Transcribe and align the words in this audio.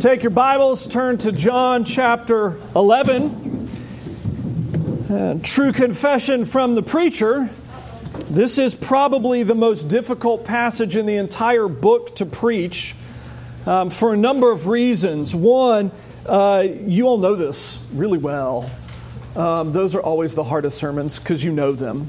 Take 0.00 0.22
your 0.22 0.30
Bibles, 0.30 0.86
turn 0.86 1.18
to 1.18 1.30
John 1.30 1.84
chapter 1.84 2.58
11. 2.74 3.68
Uh, 5.10 5.38
true 5.42 5.72
confession 5.74 6.46
from 6.46 6.74
the 6.74 6.82
preacher. 6.82 7.50
This 8.30 8.56
is 8.56 8.74
probably 8.74 9.42
the 9.42 9.54
most 9.54 9.88
difficult 9.88 10.46
passage 10.46 10.96
in 10.96 11.04
the 11.04 11.16
entire 11.16 11.68
book 11.68 12.16
to 12.16 12.24
preach 12.24 12.94
um, 13.66 13.90
for 13.90 14.14
a 14.14 14.16
number 14.16 14.50
of 14.50 14.68
reasons. 14.68 15.34
One, 15.34 15.92
uh, 16.24 16.66
you 16.86 17.06
all 17.06 17.18
know 17.18 17.34
this 17.36 17.78
really 17.92 18.16
well. 18.16 18.70
Um, 19.36 19.72
those 19.72 19.94
are 19.94 20.00
always 20.00 20.34
the 20.34 20.44
hardest 20.44 20.78
sermons 20.78 21.18
because 21.18 21.44
you 21.44 21.52
know 21.52 21.72
them. 21.72 22.08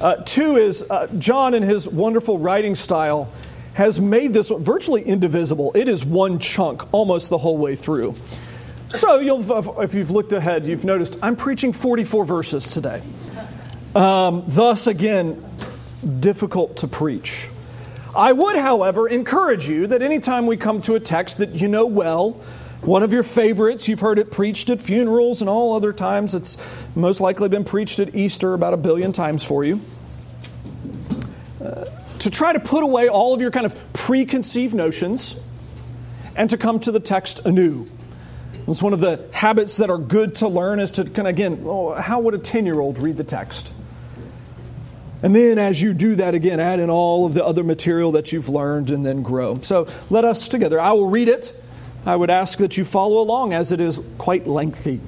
Uh, 0.00 0.16
two 0.16 0.56
is 0.56 0.84
uh, 0.90 1.06
John, 1.18 1.54
in 1.54 1.62
his 1.62 1.86
wonderful 1.86 2.40
writing 2.40 2.74
style, 2.74 3.30
has 3.76 4.00
made 4.00 4.32
this 4.32 4.48
virtually 4.48 5.02
indivisible. 5.02 5.70
It 5.74 5.86
is 5.86 6.02
one 6.02 6.38
chunk 6.38 6.94
almost 6.94 7.28
the 7.28 7.36
whole 7.36 7.58
way 7.58 7.76
through. 7.76 8.14
So, 8.88 9.20
if 9.82 9.92
you've 9.92 10.10
looked 10.10 10.32
ahead, 10.32 10.64
you've 10.66 10.86
noticed 10.86 11.18
I'm 11.20 11.36
preaching 11.36 11.74
44 11.74 12.24
verses 12.24 12.70
today. 12.70 13.02
Um, 13.94 14.44
thus, 14.46 14.86
again, 14.86 15.44
difficult 16.20 16.78
to 16.78 16.88
preach. 16.88 17.50
I 18.16 18.32
would, 18.32 18.56
however, 18.56 19.08
encourage 19.08 19.68
you 19.68 19.88
that 19.88 20.00
anytime 20.00 20.46
we 20.46 20.56
come 20.56 20.80
to 20.82 20.94
a 20.94 21.00
text 21.00 21.36
that 21.38 21.60
you 21.60 21.68
know 21.68 21.86
well, 21.86 22.30
one 22.80 23.02
of 23.02 23.12
your 23.12 23.22
favorites, 23.22 23.88
you've 23.88 24.00
heard 24.00 24.18
it 24.18 24.30
preached 24.30 24.70
at 24.70 24.80
funerals 24.80 25.42
and 25.42 25.50
all 25.50 25.76
other 25.76 25.92
times, 25.92 26.34
it's 26.34 26.56
most 26.94 27.20
likely 27.20 27.50
been 27.50 27.64
preached 27.64 27.98
at 27.98 28.14
Easter 28.14 28.54
about 28.54 28.72
a 28.72 28.78
billion 28.78 29.12
times 29.12 29.44
for 29.44 29.64
you 29.64 29.82
to 32.20 32.30
try 32.30 32.52
to 32.52 32.60
put 32.60 32.82
away 32.82 33.08
all 33.08 33.34
of 33.34 33.40
your 33.40 33.50
kind 33.50 33.66
of 33.66 33.92
preconceived 33.92 34.74
notions 34.74 35.36
and 36.34 36.50
to 36.50 36.58
come 36.58 36.80
to 36.80 36.92
the 36.92 37.00
text 37.00 37.44
anew. 37.44 37.86
It's 38.68 38.82
one 38.82 38.92
of 38.92 39.00
the 39.00 39.28
habits 39.32 39.76
that 39.76 39.90
are 39.90 39.98
good 39.98 40.36
to 40.36 40.48
learn 40.48 40.80
is 40.80 40.92
to 40.92 41.04
kind 41.04 41.20
of, 41.20 41.26
again, 41.26 41.62
oh, 41.64 41.94
how 41.94 42.20
would 42.20 42.34
a 42.34 42.38
10 42.38 42.66
year 42.66 42.80
old 42.80 42.98
read 42.98 43.16
the 43.16 43.24
text? 43.24 43.72
And 45.22 45.34
then 45.34 45.58
as 45.58 45.80
you 45.80 45.94
do 45.94 46.16
that 46.16 46.34
again, 46.34 46.60
add 46.60 46.80
in 46.80 46.90
all 46.90 47.26
of 47.26 47.34
the 47.34 47.44
other 47.44 47.64
material 47.64 48.12
that 48.12 48.32
you've 48.32 48.48
learned 48.48 48.90
and 48.90 49.06
then 49.06 49.22
grow. 49.22 49.60
So 49.60 49.88
let 50.10 50.24
us 50.24 50.48
together. 50.48 50.80
I 50.80 50.92
will 50.92 51.08
read 51.08 51.28
it. 51.28 51.54
I 52.04 52.14
would 52.14 52.30
ask 52.30 52.58
that 52.58 52.76
you 52.76 52.84
follow 52.84 53.20
along 53.20 53.52
as 53.52 53.72
it 53.72 53.80
is 53.80 54.00
quite 54.18 54.46
lengthy. 54.46 55.00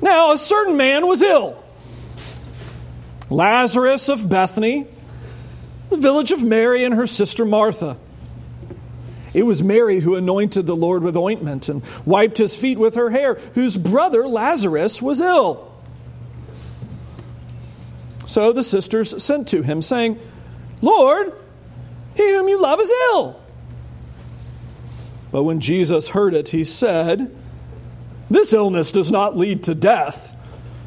Now, 0.00 0.32
a 0.32 0.38
certain 0.38 0.76
man 0.76 1.06
was 1.06 1.22
ill 1.22 1.63
Lazarus 3.30 4.08
of 4.08 4.28
Bethany, 4.28 4.86
the 5.90 5.96
village 5.96 6.32
of 6.32 6.44
Mary 6.44 6.84
and 6.84 6.94
her 6.94 7.06
sister 7.06 7.44
Martha. 7.44 7.98
It 9.32 9.44
was 9.44 9.62
Mary 9.62 10.00
who 10.00 10.14
anointed 10.14 10.66
the 10.66 10.76
Lord 10.76 11.02
with 11.02 11.16
ointment 11.16 11.68
and 11.68 11.82
wiped 12.06 12.38
his 12.38 12.54
feet 12.54 12.78
with 12.78 12.94
her 12.94 13.10
hair, 13.10 13.34
whose 13.54 13.76
brother 13.76 14.28
Lazarus 14.28 15.02
was 15.02 15.20
ill. 15.20 15.72
So 18.26 18.52
the 18.52 18.62
sisters 18.62 19.22
sent 19.22 19.48
to 19.48 19.62
him, 19.62 19.82
saying, 19.82 20.18
Lord, 20.80 21.32
he 22.16 22.30
whom 22.30 22.48
you 22.48 22.60
love 22.60 22.80
is 22.80 22.92
ill. 23.10 23.40
But 25.32 25.42
when 25.42 25.60
Jesus 25.60 26.08
heard 26.08 26.32
it, 26.32 26.50
he 26.50 26.62
said, 26.62 27.34
This 28.30 28.52
illness 28.52 28.92
does 28.92 29.10
not 29.10 29.36
lead 29.36 29.64
to 29.64 29.74
death 29.74 30.33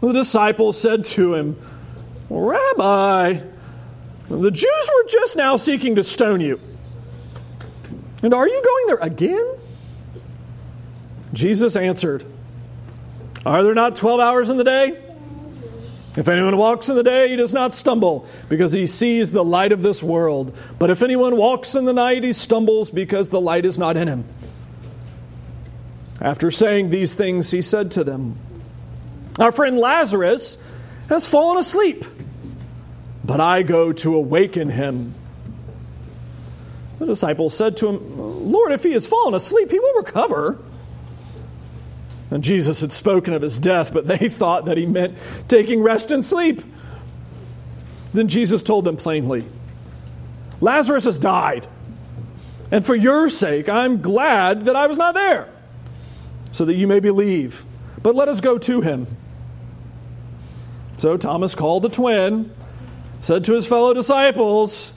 The 0.00 0.12
disciples 0.12 0.80
said 0.80 1.04
to 1.04 1.34
him, 1.34 1.58
Rabbi, 2.28 3.40
the 4.28 4.50
Jews 4.50 4.90
were 4.94 5.08
just 5.08 5.36
now 5.36 5.56
seeking 5.56 5.96
to 5.96 6.02
stone 6.02 6.40
you. 6.40 6.60
And 8.22 8.34
are 8.34 8.48
you 8.48 8.62
going 8.62 8.86
there 8.86 9.06
again? 9.06 9.54
Jesus 11.32 11.76
answered, 11.76 12.24
Are 13.44 13.62
there 13.62 13.74
not 13.74 13.96
12 13.96 14.20
hours 14.20 14.50
in 14.50 14.56
the 14.56 14.64
day? 14.64 15.02
If 16.16 16.28
anyone 16.28 16.56
walks 16.56 16.88
in 16.88 16.96
the 16.96 17.02
day, 17.02 17.28
he 17.28 17.36
does 17.36 17.52
not 17.52 17.74
stumble, 17.74 18.26
because 18.48 18.72
he 18.72 18.86
sees 18.86 19.32
the 19.32 19.44
light 19.44 19.70
of 19.70 19.82
this 19.82 20.02
world. 20.02 20.56
But 20.78 20.88
if 20.90 21.02
anyone 21.02 21.36
walks 21.36 21.74
in 21.74 21.84
the 21.84 21.92
night, 21.92 22.24
he 22.24 22.32
stumbles, 22.32 22.90
because 22.90 23.28
the 23.28 23.40
light 23.40 23.66
is 23.66 23.78
not 23.78 23.98
in 23.98 24.08
him. 24.08 24.24
After 26.18 26.50
saying 26.50 26.88
these 26.88 27.14
things, 27.14 27.50
he 27.50 27.60
said 27.60 27.90
to 27.92 28.04
them, 28.04 28.38
our 29.38 29.52
friend 29.52 29.78
Lazarus 29.78 30.58
has 31.08 31.28
fallen 31.28 31.58
asleep, 31.58 32.04
but 33.24 33.40
I 33.40 33.62
go 33.62 33.92
to 33.92 34.14
awaken 34.14 34.70
him. 34.70 35.14
The 36.98 37.06
disciples 37.06 37.54
said 37.54 37.76
to 37.78 37.88
him, 37.88 38.50
Lord, 38.50 38.72
if 38.72 38.82
he 38.82 38.92
has 38.92 39.06
fallen 39.06 39.34
asleep, 39.34 39.70
he 39.70 39.78
will 39.78 39.94
recover. 39.94 40.58
And 42.30 42.42
Jesus 42.42 42.80
had 42.80 42.92
spoken 42.92 43.34
of 43.34 43.42
his 43.42 43.58
death, 43.58 43.92
but 43.92 44.06
they 44.06 44.16
thought 44.28 44.64
that 44.66 44.76
he 44.76 44.86
meant 44.86 45.18
taking 45.48 45.82
rest 45.82 46.10
and 46.10 46.24
sleep. 46.24 46.62
Then 48.14 48.28
Jesus 48.28 48.62
told 48.62 48.84
them 48.84 48.96
plainly, 48.96 49.44
Lazarus 50.60 51.04
has 51.04 51.18
died. 51.18 51.68
And 52.70 52.84
for 52.84 52.94
your 52.94 53.28
sake, 53.28 53.68
I'm 53.68 54.00
glad 54.00 54.62
that 54.62 54.74
I 54.74 54.86
was 54.86 54.98
not 54.98 55.14
there, 55.14 55.48
so 56.50 56.64
that 56.64 56.74
you 56.74 56.86
may 56.86 56.98
believe. 56.98 57.64
But 58.02 58.14
let 58.14 58.28
us 58.28 58.40
go 58.40 58.58
to 58.58 58.80
him. 58.80 59.06
So 60.96 61.16
Thomas 61.16 61.54
called 61.54 61.82
the 61.82 61.88
twin, 61.90 62.50
said 63.20 63.44
to 63.44 63.54
his 63.54 63.66
fellow 63.66 63.92
disciples, 63.92 64.92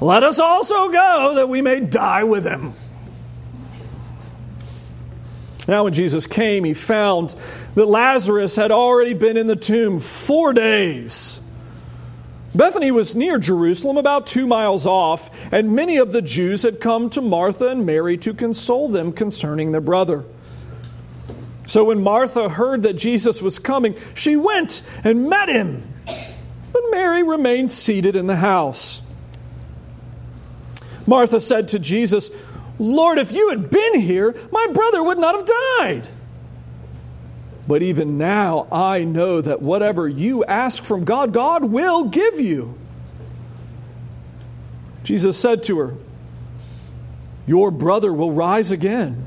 Let 0.00 0.22
us 0.22 0.38
also 0.38 0.90
go 0.90 1.34
that 1.36 1.48
we 1.48 1.62
may 1.62 1.80
die 1.80 2.24
with 2.24 2.44
him. 2.44 2.74
Now, 5.68 5.84
when 5.84 5.92
Jesus 5.92 6.26
came, 6.26 6.64
he 6.64 6.74
found 6.74 7.34
that 7.74 7.86
Lazarus 7.86 8.56
had 8.56 8.70
already 8.70 9.14
been 9.14 9.36
in 9.36 9.46
the 9.46 9.56
tomb 9.56 9.98
four 9.98 10.52
days. 10.52 11.42
Bethany 12.54 12.90
was 12.90 13.14
near 13.14 13.38
Jerusalem, 13.38 13.98
about 13.98 14.26
two 14.26 14.46
miles 14.46 14.86
off, 14.86 15.28
and 15.52 15.74
many 15.76 15.98
of 15.98 16.12
the 16.12 16.22
Jews 16.22 16.62
had 16.62 16.80
come 16.80 17.10
to 17.10 17.20
Martha 17.20 17.68
and 17.68 17.84
Mary 17.84 18.16
to 18.18 18.32
console 18.32 18.88
them 18.88 19.12
concerning 19.12 19.72
their 19.72 19.80
brother. 19.82 20.24
So 21.66 21.84
when 21.84 22.02
Martha 22.02 22.48
heard 22.48 22.82
that 22.84 22.94
Jesus 22.94 23.42
was 23.42 23.58
coming, 23.58 23.96
she 24.14 24.36
went 24.36 24.82
and 25.04 25.28
met 25.28 25.48
him. 25.48 25.82
But 26.72 26.82
Mary 26.90 27.22
remained 27.22 27.72
seated 27.72 28.16
in 28.16 28.26
the 28.28 28.36
house. 28.36 29.02
Martha 31.06 31.40
said 31.40 31.68
to 31.68 31.78
Jesus, 31.78 32.30
Lord, 32.78 33.18
if 33.18 33.32
you 33.32 33.50
had 33.50 33.70
been 33.70 34.00
here, 34.00 34.34
my 34.52 34.66
brother 34.72 35.02
would 35.02 35.18
not 35.18 35.34
have 35.34 35.46
died. 35.46 36.08
But 37.66 37.82
even 37.82 38.16
now, 38.16 38.68
I 38.70 39.04
know 39.04 39.40
that 39.40 39.60
whatever 39.60 40.06
you 40.08 40.44
ask 40.44 40.84
from 40.84 41.04
God, 41.04 41.32
God 41.32 41.64
will 41.64 42.04
give 42.04 42.40
you. 42.40 42.78
Jesus 45.02 45.38
said 45.38 45.62
to 45.64 45.78
her, 45.78 45.94
Your 47.46 47.70
brother 47.70 48.12
will 48.12 48.32
rise 48.32 48.70
again. 48.70 49.26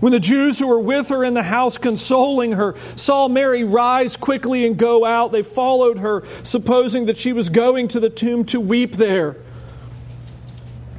When 0.00 0.12
the 0.12 0.20
Jews 0.20 0.58
who 0.58 0.66
were 0.66 0.80
with 0.80 1.08
her 1.08 1.24
in 1.24 1.34
the 1.34 1.42
house 1.42 1.78
consoling 1.78 2.52
her 2.52 2.74
saw 2.96 3.28
Mary 3.28 3.64
rise 3.64 4.16
quickly 4.16 4.66
and 4.66 4.76
go 4.76 5.04
out, 5.04 5.32
they 5.32 5.42
followed 5.42 5.98
her, 6.00 6.22
supposing 6.42 7.06
that 7.06 7.16
she 7.16 7.32
was 7.32 7.48
going 7.48 7.88
to 7.88 8.00
the 8.00 8.10
tomb 8.10 8.44
to 8.46 8.60
weep 8.60 8.96
there. 8.96 9.36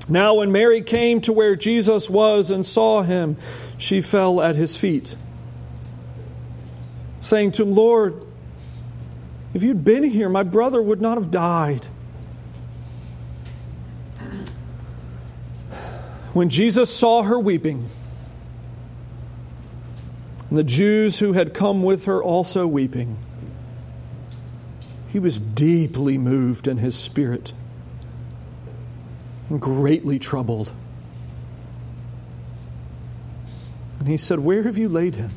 Now, 0.09 0.35
when 0.35 0.51
Mary 0.51 0.81
came 0.81 1.21
to 1.21 1.33
where 1.33 1.55
Jesus 1.55 2.09
was 2.09 2.49
and 2.49 2.65
saw 2.65 3.03
him, 3.03 3.38
she 3.77 4.01
fell 4.01 4.41
at 4.41 4.55
his 4.55 4.75
feet, 4.75 5.15
saying 7.19 7.51
to 7.53 7.63
him, 7.63 7.73
Lord, 7.73 8.23
if 9.53 9.63
you'd 9.63 9.83
been 9.83 10.03
here, 10.03 10.29
my 10.29 10.43
brother 10.43 10.81
would 10.81 11.01
not 11.01 11.17
have 11.17 11.29
died. 11.29 11.85
When 16.33 16.50
Jesus 16.50 16.95
saw 16.95 17.23
her 17.23 17.39
weeping, 17.39 17.89
and 20.49 20.57
the 20.57 20.63
Jews 20.63 21.19
who 21.19 21.33
had 21.33 21.53
come 21.53 21.83
with 21.83 22.05
her 22.05 22.23
also 22.23 22.65
weeping, 22.65 23.17
he 25.09 25.19
was 25.19 25.39
deeply 25.39 26.17
moved 26.17 26.67
in 26.67 26.77
his 26.77 26.97
spirit 26.97 27.53
and 29.49 29.59
greatly 29.59 30.19
troubled. 30.19 30.71
And 33.99 34.07
he 34.07 34.17
said, 34.17 34.39
Where 34.39 34.63
have 34.63 34.77
you 34.77 34.88
laid 34.88 35.15
him? 35.15 35.31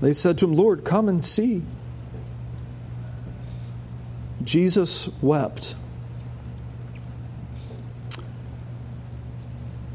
They 0.00 0.12
said 0.12 0.38
to 0.38 0.46
him, 0.46 0.54
Lord, 0.54 0.84
come 0.84 1.08
and 1.08 1.22
see. 1.22 1.62
Jesus 4.42 5.08
wept. 5.20 5.74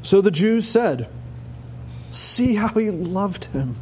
So 0.03 0.21
the 0.21 0.29
Jews 0.29 0.67
said, 0.67 1.09
See 2.15 2.55
how 2.55 2.69
he 2.69 2.91
loved 2.91 3.43
him. 3.45 3.75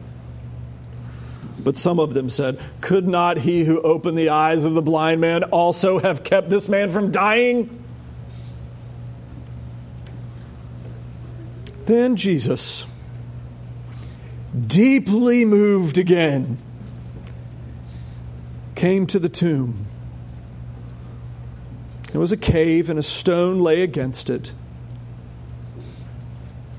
But 1.60 1.78
some 1.78 2.00
of 2.00 2.16
them 2.16 2.30
said, 2.30 2.60
Could 2.82 3.08
not 3.08 3.38
he 3.38 3.64
who 3.64 3.80
opened 3.82 4.18
the 4.18 4.30
eyes 4.30 4.66
of 4.66 4.74
the 4.74 4.82
blind 4.82 5.22
man 5.22 5.44
also 5.44 6.00
have 6.00 6.24
kept 6.24 6.50
this 6.50 6.68
man 6.68 6.90
from 6.90 7.12
dying? 7.12 7.84
Then 11.86 12.16
Jesus, 12.16 12.88
deeply 14.60 15.46
moved 15.46 16.00
again, 16.00 16.58
came 18.74 19.06
to 19.06 19.20
the 19.20 19.30
tomb. 19.30 19.86
It 22.12 22.18
was 22.18 22.32
a 22.32 22.38
cave, 22.38 22.90
and 22.90 22.98
a 22.98 23.04
stone 23.04 23.62
lay 23.62 23.84
against 23.84 24.32
it. 24.32 24.54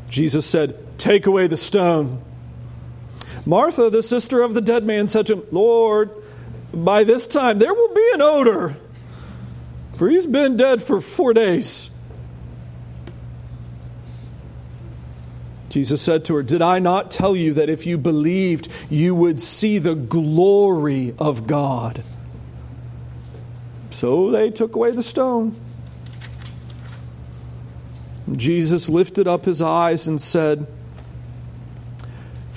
Jesus 0.08 0.44
said, 0.44 0.83
Take 1.04 1.26
away 1.26 1.48
the 1.48 1.58
stone. 1.58 2.22
Martha, 3.44 3.90
the 3.90 4.02
sister 4.02 4.40
of 4.40 4.54
the 4.54 4.62
dead 4.62 4.86
man, 4.86 5.06
said 5.06 5.26
to 5.26 5.34
him, 5.34 5.42
Lord, 5.50 6.10
by 6.72 7.04
this 7.04 7.26
time 7.26 7.58
there 7.58 7.74
will 7.74 7.92
be 7.92 8.10
an 8.14 8.22
odor, 8.22 8.76
for 9.96 10.08
he's 10.08 10.26
been 10.26 10.56
dead 10.56 10.82
for 10.82 11.02
four 11.02 11.34
days. 11.34 11.90
Jesus 15.68 16.00
said 16.00 16.24
to 16.24 16.36
her, 16.36 16.42
Did 16.42 16.62
I 16.62 16.78
not 16.78 17.10
tell 17.10 17.36
you 17.36 17.52
that 17.52 17.68
if 17.68 17.84
you 17.84 17.98
believed, 17.98 18.72
you 18.88 19.14
would 19.14 19.42
see 19.42 19.76
the 19.76 19.94
glory 19.94 21.14
of 21.18 21.46
God? 21.46 22.02
So 23.90 24.30
they 24.30 24.50
took 24.50 24.74
away 24.74 24.92
the 24.92 25.02
stone. 25.02 25.54
Jesus 28.32 28.88
lifted 28.88 29.28
up 29.28 29.44
his 29.44 29.60
eyes 29.60 30.08
and 30.08 30.18
said, 30.18 30.66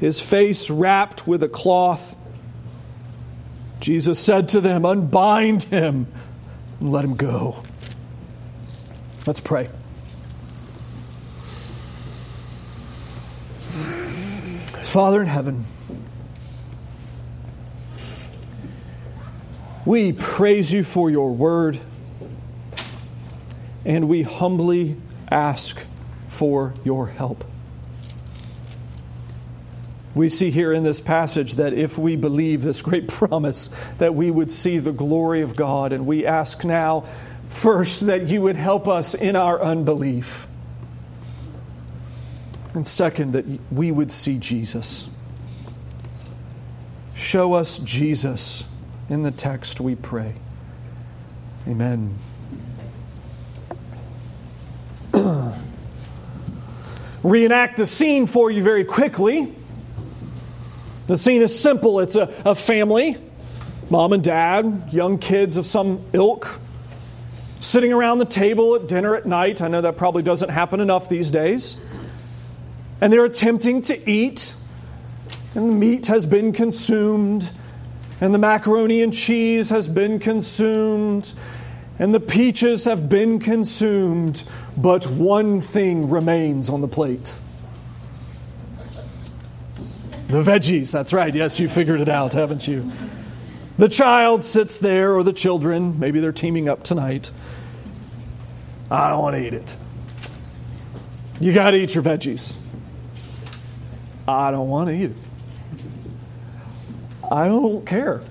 his 0.00 0.20
face 0.20 0.70
wrapped 0.70 1.26
with 1.26 1.42
a 1.42 1.48
cloth. 1.48 2.16
Jesus 3.80 4.18
said 4.18 4.48
to 4.50 4.60
them, 4.60 4.84
Unbind 4.84 5.64
him 5.64 6.06
and 6.80 6.92
let 6.92 7.04
him 7.04 7.16
go. 7.16 7.62
Let's 9.26 9.40
pray. 9.40 9.68
Father 14.82 15.20
in 15.20 15.26
heaven, 15.26 15.66
We 19.86 20.12
praise 20.12 20.72
you 20.72 20.82
for 20.82 21.08
your 21.10 21.30
word, 21.30 21.78
and 23.84 24.08
we 24.08 24.22
humbly 24.22 24.96
ask 25.30 25.86
for 26.26 26.74
your 26.82 27.06
help. 27.06 27.44
We 30.16 30.30
see 30.30 30.50
here 30.50 30.72
in 30.72 30.82
this 30.82 30.98
passage 30.98 31.56
that 31.56 31.74
if 31.74 31.98
we 31.98 32.16
believe 32.16 32.62
this 32.62 32.80
great 32.80 33.06
promise, 33.08 33.68
that 33.98 34.14
we 34.14 34.30
would 34.30 34.50
see 34.50 34.78
the 34.78 34.90
glory 34.90 35.42
of 35.42 35.54
God, 35.54 35.92
and 35.92 36.06
we 36.06 36.24
ask 36.24 36.64
now, 36.64 37.04
first, 37.50 38.06
that 38.06 38.28
you 38.28 38.40
would 38.40 38.56
help 38.56 38.88
us 38.88 39.14
in 39.14 39.36
our 39.36 39.60
unbelief. 39.60 40.48
And 42.72 42.86
second, 42.86 43.34
that 43.34 43.44
we 43.70 43.92
would 43.92 44.10
see 44.10 44.38
Jesus. 44.38 45.10
Show 47.14 47.52
us 47.52 47.78
Jesus 47.78 48.64
in 49.10 49.22
the 49.22 49.30
text, 49.30 49.82
we 49.82 49.96
pray. 49.96 50.32
Amen. 51.68 52.16
Reenact 57.22 57.76
the 57.76 57.84
scene 57.86 58.26
for 58.26 58.50
you 58.50 58.62
very 58.62 58.84
quickly. 58.84 59.55
The 61.06 61.16
scene 61.16 61.42
is 61.42 61.58
simple 61.58 62.00
it's 62.00 62.16
a, 62.16 62.32
a 62.44 62.54
family, 62.54 63.16
mom 63.90 64.12
and 64.12 64.22
dad, 64.22 64.88
young 64.92 65.18
kids 65.18 65.56
of 65.56 65.66
some 65.66 66.04
ilk, 66.12 66.60
sitting 67.60 67.92
around 67.92 68.18
the 68.18 68.24
table 68.24 68.74
at 68.74 68.88
dinner 68.88 69.14
at 69.14 69.26
night. 69.26 69.62
I 69.62 69.68
know 69.68 69.80
that 69.80 69.96
probably 69.96 70.22
doesn't 70.22 70.48
happen 70.48 70.80
enough 70.80 71.08
these 71.08 71.30
days. 71.30 71.76
And 73.00 73.12
they're 73.12 73.24
attempting 73.24 73.82
to 73.82 74.10
eat, 74.10 74.54
and 75.54 75.68
the 75.68 75.74
meat 75.74 76.06
has 76.06 76.26
been 76.26 76.52
consumed 76.52 77.50
and 78.20 78.32
the 78.32 78.38
macaroni 78.38 79.02
and 79.02 79.12
cheese 79.12 79.70
has 79.70 79.88
been 79.88 80.18
consumed, 80.18 81.32
and 81.98 82.14
the 82.14 82.20
peaches 82.20 82.84
have 82.84 83.08
been 83.08 83.38
consumed, 83.38 84.42
but 84.76 85.06
one 85.06 85.60
thing 85.60 86.08
remains 86.08 86.70
on 86.70 86.80
the 86.80 86.88
plate. 86.88 87.38
The 90.28 90.42
veggies, 90.42 90.92
that's 90.92 91.12
right. 91.12 91.34
Yes, 91.34 91.60
you 91.60 91.68
figured 91.68 92.00
it 92.00 92.08
out, 92.08 92.32
haven't 92.32 92.66
you? 92.66 92.90
The 93.78 93.88
child 93.88 94.42
sits 94.42 94.78
there, 94.78 95.14
or 95.14 95.22
the 95.22 95.32
children, 95.32 96.00
maybe 96.00 96.18
they're 96.18 96.32
teaming 96.32 96.68
up 96.68 96.82
tonight. 96.82 97.30
I 98.90 99.10
don't 99.10 99.22
want 99.22 99.36
to 99.36 99.46
eat 99.46 99.54
it. 99.54 99.76
You 101.40 101.52
got 101.52 101.72
to 101.72 101.76
eat 101.76 101.94
your 101.94 102.02
veggies. 102.02 102.56
I 104.26 104.50
don't 104.50 104.68
want 104.68 104.88
to 104.88 104.94
eat 104.94 105.10
it. 105.10 105.16
I 107.30 107.48
don't 107.48 107.86
care. 107.86 108.22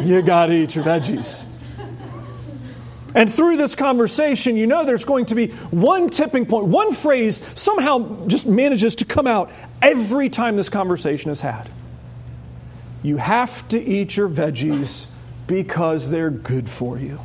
You 0.00 0.22
got 0.22 0.46
to 0.46 0.52
eat 0.52 0.74
your 0.74 0.84
veggies. 0.84 1.44
And 3.14 3.32
through 3.32 3.56
this 3.56 3.74
conversation, 3.74 4.56
you 4.56 4.66
know 4.66 4.84
there's 4.84 5.04
going 5.04 5.26
to 5.26 5.34
be 5.34 5.48
one 5.70 6.08
tipping 6.08 6.46
point, 6.46 6.66
one 6.66 6.92
phrase 6.92 7.42
somehow 7.58 8.26
just 8.26 8.46
manages 8.46 8.96
to 8.96 9.04
come 9.04 9.26
out 9.26 9.50
every 9.80 10.28
time 10.28 10.56
this 10.56 10.68
conversation 10.68 11.30
is 11.30 11.40
had. 11.40 11.70
You 13.02 13.16
have 13.16 13.66
to 13.68 13.80
eat 13.80 14.16
your 14.16 14.28
veggies 14.28 15.08
because 15.46 16.10
they're 16.10 16.30
good 16.30 16.68
for 16.68 16.98
you. 16.98 17.20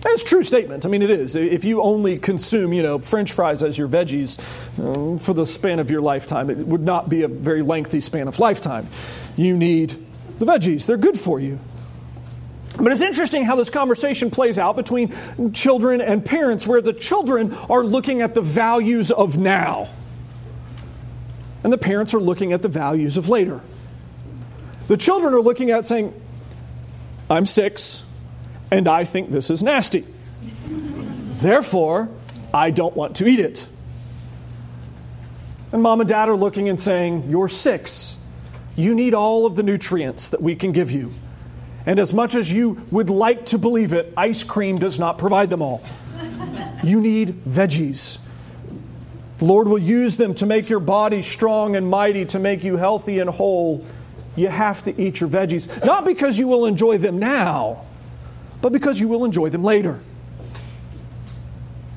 That's 0.00 0.22
a 0.22 0.26
true 0.26 0.42
statement. 0.42 0.84
I 0.84 0.88
mean, 0.90 1.00
it 1.00 1.10
is. 1.10 1.34
If 1.34 1.64
you 1.64 1.80
only 1.80 2.18
consume, 2.18 2.74
you 2.74 2.82
know, 2.82 2.98
French 2.98 3.32
fries 3.32 3.62
as 3.62 3.78
your 3.78 3.88
veggies 3.88 4.38
um, 4.78 5.18
for 5.18 5.32
the 5.32 5.46
span 5.46 5.78
of 5.78 5.90
your 5.90 6.02
lifetime, 6.02 6.50
it 6.50 6.58
would 6.58 6.82
not 6.82 7.08
be 7.08 7.22
a 7.22 7.28
very 7.28 7.62
lengthy 7.62 8.02
span 8.02 8.28
of 8.28 8.38
lifetime. 8.38 8.86
You 9.34 9.56
need 9.56 9.90
the 10.38 10.44
veggies, 10.44 10.86
they're 10.86 10.98
good 10.98 11.18
for 11.18 11.40
you. 11.40 11.58
But 12.76 12.90
it's 12.90 13.02
interesting 13.02 13.44
how 13.44 13.54
this 13.56 13.70
conversation 13.70 14.30
plays 14.30 14.58
out 14.58 14.74
between 14.74 15.12
children 15.52 16.00
and 16.00 16.24
parents, 16.24 16.66
where 16.66 16.82
the 16.82 16.92
children 16.92 17.54
are 17.70 17.84
looking 17.84 18.20
at 18.20 18.34
the 18.34 18.42
values 18.42 19.10
of 19.10 19.38
now, 19.38 19.88
and 21.62 21.72
the 21.72 21.78
parents 21.78 22.14
are 22.14 22.20
looking 22.20 22.52
at 22.52 22.62
the 22.62 22.68
values 22.68 23.16
of 23.16 23.28
later. 23.28 23.60
The 24.88 24.96
children 24.96 25.32
are 25.34 25.40
looking 25.40 25.70
at 25.70 25.86
saying, 25.86 26.20
I'm 27.30 27.46
six, 27.46 28.04
and 28.70 28.88
I 28.88 29.04
think 29.04 29.30
this 29.30 29.50
is 29.50 29.62
nasty. 29.62 30.04
Therefore, 30.66 32.08
I 32.52 32.70
don't 32.70 32.94
want 32.96 33.16
to 33.16 33.26
eat 33.26 33.40
it. 33.40 33.68
And 35.72 35.82
mom 35.82 36.00
and 36.00 36.08
dad 36.08 36.28
are 36.28 36.36
looking 36.36 36.68
and 36.68 36.78
saying, 36.78 37.28
You're 37.28 37.48
six. 37.48 38.16
You 38.76 38.94
need 38.94 39.14
all 39.14 39.46
of 39.46 39.56
the 39.56 39.62
nutrients 39.62 40.28
that 40.28 40.42
we 40.42 40.54
can 40.54 40.72
give 40.72 40.90
you. 40.90 41.14
And 41.86 41.98
as 41.98 42.12
much 42.12 42.34
as 42.34 42.52
you 42.52 42.82
would 42.90 43.10
like 43.10 43.46
to 43.46 43.58
believe 43.58 43.92
it, 43.92 44.12
ice 44.16 44.42
cream 44.42 44.78
does 44.78 44.98
not 44.98 45.18
provide 45.18 45.50
them 45.50 45.60
all. 45.60 45.84
You 46.82 47.00
need 47.00 47.42
veggies. 47.44 48.18
The 49.38 49.44
Lord 49.44 49.68
will 49.68 49.78
use 49.78 50.16
them 50.16 50.34
to 50.36 50.46
make 50.46 50.68
your 50.68 50.80
body 50.80 51.22
strong 51.22 51.76
and 51.76 51.88
mighty, 51.88 52.24
to 52.26 52.38
make 52.38 52.64
you 52.64 52.76
healthy 52.76 53.18
and 53.18 53.28
whole. 53.28 53.84
You 54.36 54.48
have 54.48 54.82
to 54.84 55.00
eat 55.00 55.20
your 55.20 55.28
veggies, 55.28 55.84
not 55.84 56.04
because 56.04 56.38
you 56.38 56.48
will 56.48 56.64
enjoy 56.64 56.98
them 56.98 57.18
now, 57.18 57.84
but 58.62 58.72
because 58.72 59.00
you 59.00 59.08
will 59.08 59.24
enjoy 59.24 59.50
them 59.50 59.62
later. 59.62 60.00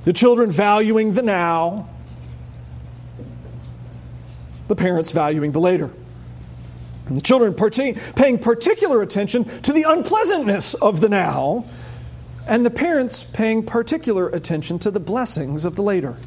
The 0.04 0.14
children 0.14 0.52
valuing 0.52 1.14
the 1.14 1.22
now, 1.22 1.90
the 4.68 4.76
parents 4.76 5.12
valuing 5.12 5.52
the 5.52 5.60
later. 5.60 5.92
The 7.10 7.22
children 7.22 7.54
paying 7.54 8.40
particular 8.40 9.02
attention 9.02 9.46
to 9.62 9.74
the 9.74 9.84
unpleasantness 9.84 10.74
of 10.74 11.02
the 11.02 11.10
now, 11.10 11.66
and 12.48 12.66
the 12.66 12.70
parents 12.70 13.24
paying 13.24 13.64
particular 13.64 14.30
attention 14.30 14.80
to 14.80 14.92
the 14.92 15.00
blessings 15.00 15.66
of 15.66 15.76
the 15.76 15.84
later. 15.84 16.18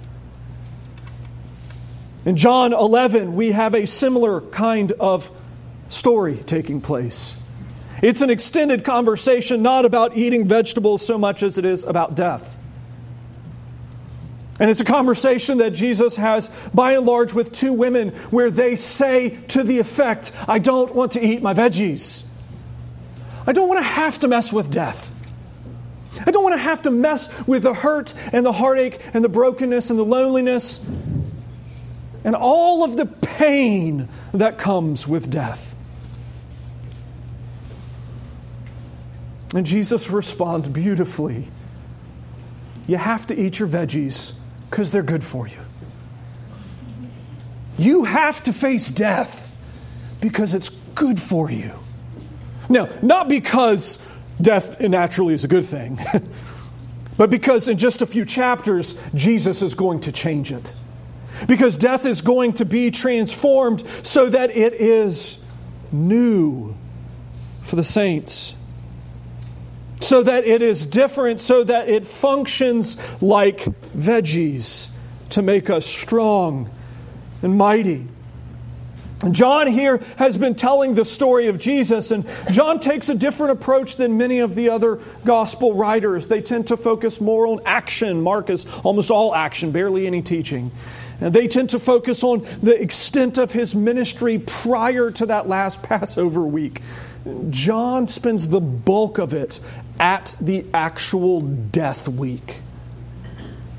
In 2.25 2.37
John 2.37 2.73
11, 2.75 3.35
we 3.35 3.53
have 3.53 3.75
a 3.75 3.87
similar 3.87 4.41
kind 4.43 4.93
of 4.93 5.31
story 5.89 6.37
taking 6.37 6.81
place. 6.81 7.35
It's 8.03 8.21
an 8.23 8.31
extended 8.31 8.85
conversation 8.85 9.63
not 9.63 9.85
about 9.85 10.17
eating 10.17 10.47
vegetables 10.47 11.05
so 11.05 11.19
much 11.19 11.43
as 11.43 11.59
it 11.59 11.65
is 11.65 11.85
about 11.85 12.15
death. 12.15 12.59
And 14.61 14.71
it's 14.71 14.83
a 14.83 14.85
conversation 14.85 15.59
that 15.59 15.71
Jesus 15.71 16.17
has, 16.17 16.51
by 16.75 16.93
and 16.93 17.07
large, 17.07 17.33
with 17.33 17.51
two 17.51 17.73
women 17.73 18.11
where 18.31 18.51
they 18.51 18.77
say 18.77 19.31
to 19.49 19.63
the 19.63 19.79
effect, 19.79 20.33
I 20.47 20.59
don't 20.59 20.95
want 20.95 21.13
to 21.13 21.25
eat 21.25 21.41
my 21.41 21.55
veggies. 21.55 22.25
I 23.47 23.53
don't 23.53 23.69
want 23.69 23.81
to 23.81 23.85
have 23.87 24.19
to 24.19 24.29
mess 24.29 24.53
with 24.53 24.71
death. 24.71 25.15
I 26.27 26.31
don't 26.31 26.45
want 26.45 26.57
to 26.57 26.63
have 26.63 26.83
to 26.83 26.91
mess 26.91 27.47
with 27.47 27.63
the 27.63 27.73
hurt 27.73 28.13
and 28.35 28.45
the 28.45 28.53
heartache 28.53 29.01
and 29.15 29.25
the 29.25 29.31
brokenness 29.31 29.89
and 29.89 29.99
the 29.99 30.05
loneliness 30.05 30.87
and 32.23 32.37
all 32.37 32.85
of 32.85 32.99
the 32.99 33.07
pain 33.07 34.11
that 34.33 34.59
comes 34.59 35.09
with 35.09 35.31
death. 35.31 35.75
And 39.55 39.65
Jesus 39.65 40.11
responds 40.11 40.69
beautifully 40.69 41.49
You 42.87 42.99
have 42.99 43.27
to 43.29 43.41
eat 43.41 43.59
your 43.59 43.69
veggies 43.69 44.35
because 44.71 44.93
they're 44.93 45.03
good 45.03 45.25
for 45.25 45.49
you. 45.49 45.59
You 47.77 48.05
have 48.05 48.43
to 48.45 48.53
face 48.53 48.89
death 48.89 49.57
because 50.21 50.55
it's 50.55 50.69
good 50.69 51.21
for 51.21 51.51
you. 51.51 51.73
Now, 52.69 52.89
not 53.03 53.29
because 53.29 53.99
death 54.41 54.81
naturally 54.81 55.35
is 55.35 55.45
a 55.45 55.49
good 55.49 55.67
thing, 55.67 55.99
but 57.17 57.31
because 57.31 57.69
in 57.69 57.79
just 57.79 58.01
a 58.01 58.07
few 58.07 58.25
chapters, 58.25 58.95
Jesus 59.15 59.61
is 59.61 59.75
going 59.75 60.01
to 60.01 60.13
change 60.13 60.53
it. 60.53 60.73
Because 61.49 61.77
death 61.77 62.05
is 62.05 62.23
going 62.23 62.53
to 62.55 62.65
be 62.65 62.91
transformed 62.91 63.87
so 64.05 64.29
that 64.29 64.51
it 64.51 64.75
is 64.75 65.43
new 65.91 66.77
for 67.63 67.77
the 67.77 67.85
saints 67.85 68.55
so 70.01 70.23
that 70.23 70.45
it 70.45 70.63
is 70.63 70.87
different, 70.87 71.41
so 71.41 71.63
that 71.65 71.89
it 71.89 72.07
functions 72.07 72.97
like 73.23 73.65
veggies 73.95 74.91
to 75.31 75.43
make 75.43 75.71
us 75.71 75.87
strong 75.87 76.71
and 77.43 77.57
mighty. 77.57 78.09
John 79.31 79.67
here 79.67 80.03
has 80.17 80.39
been 80.39 80.55
telling 80.55 80.95
the 80.95 81.05
story 81.05 81.49
of 81.49 81.59
Jesus, 81.59 82.11
and 82.11 82.27
John 82.51 82.79
takes 82.79 83.11
a 83.11 83.15
different 83.15 83.53
approach 83.53 83.97
than 83.97 84.17
many 84.17 84.39
of 84.39 84.55
the 84.55 84.71
other 84.71 84.99
gospel 85.27 85.75
writers. 85.75 86.29
They 86.29 86.41
tend 86.41 86.69
to 86.69 86.77
focus 86.79 87.21
more 87.21 87.47
on 87.47 87.61
action. 87.67 88.23
Mark 88.23 88.49
is 88.49 88.67
almost 88.83 89.11
all 89.11 89.35
action, 89.35 89.73
barely 89.73 90.07
any 90.07 90.23
teaching. 90.23 90.71
And 91.21 91.35
they 91.35 91.49
tend 91.49 91.69
to 91.71 91.79
focus 91.79 92.25
on 92.25 92.47
the 92.63 92.81
extent 92.81 93.37
of 93.37 93.53
his 93.53 93.75
ministry 93.75 94.39
prior 94.39 95.11
to 95.11 95.27
that 95.27 95.47
last 95.47 95.83
Passover 95.91 96.41
week. 96.41 96.81
John 97.51 98.09
spends 98.09 98.49
the 98.49 98.61
bulk 98.61 99.19
of 99.19 99.35
it 99.35 99.61
at 100.01 100.35
the 100.41 100.65
actual 100.73 101.43
death 101.43 102.09
week. 102.09 102.63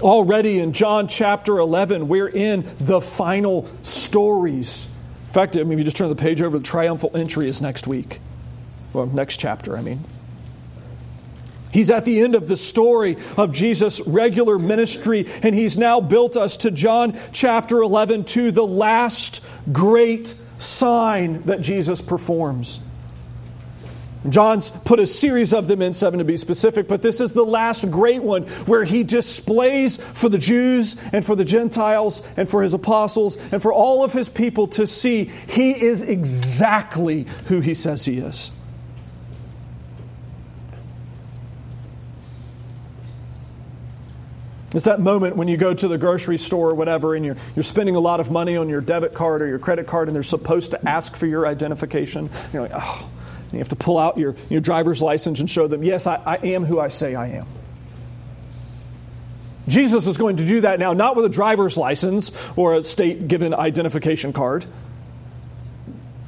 Already 0.01 0.60
in 0.60 0.72
John 0.72 1.08
chapter 1.08 1.58
11, 1.58 2.08
we're 2.08 2.30
in 2.30 2.63
the 2.78 3.01
final 3.01 3.68
stories. 3.82 4.88
In 5.28 5.34
fact, 5.34 5.58
I 5.58 5.63
mean, 5.63 5.74
if 5.74 5.80
you 5.80 5.86
just 5.86 5.98
turn 5.98 6.10
the 6.10 6.16
page 6.16 6.42
over, 6.42 6.60
the 6.60 6.63
triumphal 6.63 7.12
entry 7.16 7.48
is 7.48 7.62
next 7.62 7.88
week. 7.88 8.20
Well, 8.94 9.08
next 9.08 9.38
chapter, 9.38 9.75
I 9.75 9.82
mean. 9.82 10.04
He's 11.72 11.90
at 11.90 12.06
the 12.06 12.20
end 12.20 12.36
of 12.36 12.48
the 12.48 12.58
story 12.58 13.18
of 13.38 13.51
Jesus' 13.51 14.06
regular 14.06 14.60
ministry, 14.60 15.25
and 15.42 15.56
he's 15.56 15.78
now 15.78 16.01
built 16.01 16.36
us 16.36 16.58
to 16.58 16.72
John 16.72 17.18
chapter 17.32 17.82
11 17.82 18.25
to 18.25 18.51
the 18.51 18.66
last 18.66 19.44
great 19.72 20.36
sign 20.58 21.44
that 21.44 21.62
Jesus 21.62 22.01
performs. 22.01 22.80
John's 24.30 24.70
put 24.70 25.00
a 25.00 25.06
series 25.06 25.54
of 25.54 25.68
them 25.68 25.82
in, 25.82 25.94
seven 25.94 26.20
to 26.20 26.25
be 26.25 26.38
specific, 26.38 26.88
but 26.88 27.01
this 27.01 27.20
is 27.20 27.34
the 27.34 27.46
last 27.46 27.90
great 27.90 28.22
one 28.22 28.44
where 28.66 28.84
he 28.84 29.04
displays 29.04 29.98
for 29.98 30.30
the 30.30 30.38
Jews 30.38 30.96
and 31.12 31.25
for 31.25 31.36
the 31.36 31.46
Gentiles 31.46 32.22
and 32.38 32.48
for 32.48 32.62
his 32.62 32.74
apostles 32.74 33.36
and 33.51 33.62
for 33.62 33.74
all 33.74 34.04
of 34.04 34.13
his 34.13 34.30
people 34.30 34.68
to 34.68 34.86
see 34.86 35.25
he 35.48 35.72
is 35.72 36.04
exactly 36.04 37.25
who 37.46 37.62
he 37.62 37.74
says 37.74 38.06
he 38.06 38.20
is. 38.20 38.51
It's 44.74 44.86
that 44.86 45.01
moment 45.01 45.36
when 45.36 45.48
you 45.50 45.58
go 45.58 45.74
to 45.74 45.88
the 45.88 45.98
grocery 45.98 46.38
store 46.38 46.70
or 46.70 46.75
whatever 46.75 47.13
and 47.13 47.25
you're, 47.25 47.36
you're 47.56 47.63
spending 47.63 47.96
a 47.96 48.00
lot 48.00 48.22
of 48.22 48.32
money 48.32 48.56
on 48.56 48.70
your 48.70 48.80
debit 48.80 49.13
card 49.13 49.42
or 49.42 49.48
your 49.48 49.60
credit 49.60 49.86
card 49.86 50.08
and 50.08 50.16
they're 50.16 50.24
supposed 50.24 50.72
to 50.72 50.88
ask 50.88 51.16
for 51.16 51.25
your 51.25 51.46
identification. 51.46 52.30
You're 52.54 52.62
like, 52.62 52.72
oh, 52.74 53.10
you 53.53 53.60
have 53.60 53.70
to 53.70 53.75
pull 53.75 53.98
out 53.98 54.17
your, 54.17 54.36
your 54.50 54.62
driver's 54.62 55.01
license 55.01 55.39
and 55.39 55.50
show 55.50 55.67
them, 55.67 55.84
yes, 55.84 56.08
I, 56.08 56.15
I 56.25 56.38
am 56.38 56.65
who 56.65 56.79
I 56.79 56.88
say 56.88 57.15
I 57.15 57.27
am. 57.27 57.48
Jesus 59.67 60.08
is 60.08 60.17
going 60.17 60.38
to 60.38 60.46
do 60.46 60.62
that 60.62 60.79
now, 60.79 60.93
not 60.93 61.15
with 61.15 61.25
a 61.25 61.29
driver's 61.29 61.77
license 61.77 62.31
or 62.55 62.75
a 62.75 62.84
state 62.84 63.27
given 63.27 63.53
identification 63.53 64.34
card. 64.34 64.65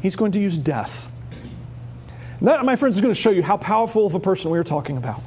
He's 0.02 0.16
going 0.16 0.34
to 0.34 0.40
use 0.40 0.58
death. 0.58 1.12
And 2.40 2.48
that, 2.48 2.64
my 2.66 2.76
friends, 2.76 2.98
is 2.98 3.02
going 3.02 3.14
to 3.14 3.20
show 3.20 3.32
you 3.32 3.42
how 3.42 3.58
powerful 3.58 4.06
of 4.06 4.16
a 4.16 4.20
person 4.20 4.52
we 4.52 4.60
are 4.60 4.64
talking 4.64 4.98
about. 4.98 5.22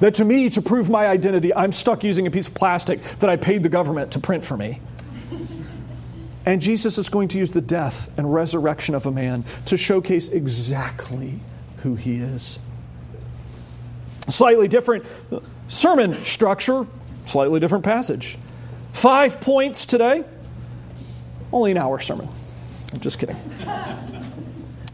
That 0.00 0.14
to 0.14 0.24
me, 0.24 0.50
to 0.50 0.62
prove 0.62 0.90
my 0.90 1.06
identity, 1.06 1.54
I'm 1.54 1.72
stuck 1.72 2.04
using 2.04 2.26
a 2.26 2.30
piece 2.30 2.48
of 2.48 2.54
plastic 2.54 3.02
that 3.20 3.30
I 3.30 3.36
paid 3.36 3.62
the 3.62 3.68
government 3.68 4.12
to 4.12 4.18
print 4.18 4.44
for 4.44 4.56
me. 4.56 4.80
And 6.46 6.62
Jesus 6.62 6.96
is 6.96 7.08
going 7.08 7.28
to 7.28 7.38
use 7.38 7.50
the 7.50 7.60
death 7.60 8.16
and 8.16 8.32
resurrection 8.32 8.94
of 8.94 9.04
a 9.04 9.10
man 9.10 9.44
to 9.66 9.76
showcase 9.76 10.28
exactly 10.28 11.40
who 11.78 11.96
he 11.96 12.16
is. 12.16 12.60
Slightly 14.28 14.68
different 14.68 15.04
sermon 15.68 16.22
structure, 16.24 16.86
slightly 17.26 17.58
different 17.58 17.84
passage. 17.84 18.38
Five 18.92 19.40
points 19.40 19.86
today, 19.86 20.24
only 21.52 21.72
an 21.72 21.78
hour 21.78 21.98
sermon. 21.98 22.28
I'm 22.92 23.00
just 23.00 23.18
kidding. 23.18 23.36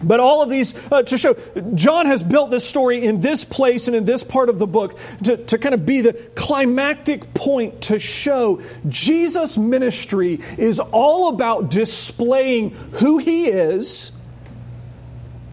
But 0.02 0.21
all 0.21 0.42
of 0.42 0.50
these 0.50 0.75
uh, 0.92 1.02
to 1.02 1.18
show, 1.18 1.35
John 1.75 2.06
has 2.06 2.23
built 2.23 2.50
this 2.50 2.68
story 2.68 3.02
in 3.04 3.21
this 3.21 3.44
place 3.44 3.87
and 3.88 3.97
in 3.97 4.04
this 4.04 4.25
part 4.25 4.49
of 4.49 4.59
the 4.59 4.66
book 4.66 4.99
to, 5.25 5.37
to 5.37 5.59
kind 5.59 5.75
of 5.75 5.87
be 5.87 6.00
the 6.00 6.14
climactic 6.35 7.35
point 7.35 7.82
to 7.82 7.99
show 7.99 8.62
Jesus' 8.88 9.56
ministry 9.59 10.40
is 10.59 10.80
all 10.80 11.28
about 11.28 11.71
displaying 11.71 12.71
who 12.71 13.18
he 13.18 13.47
is 13.47 14.12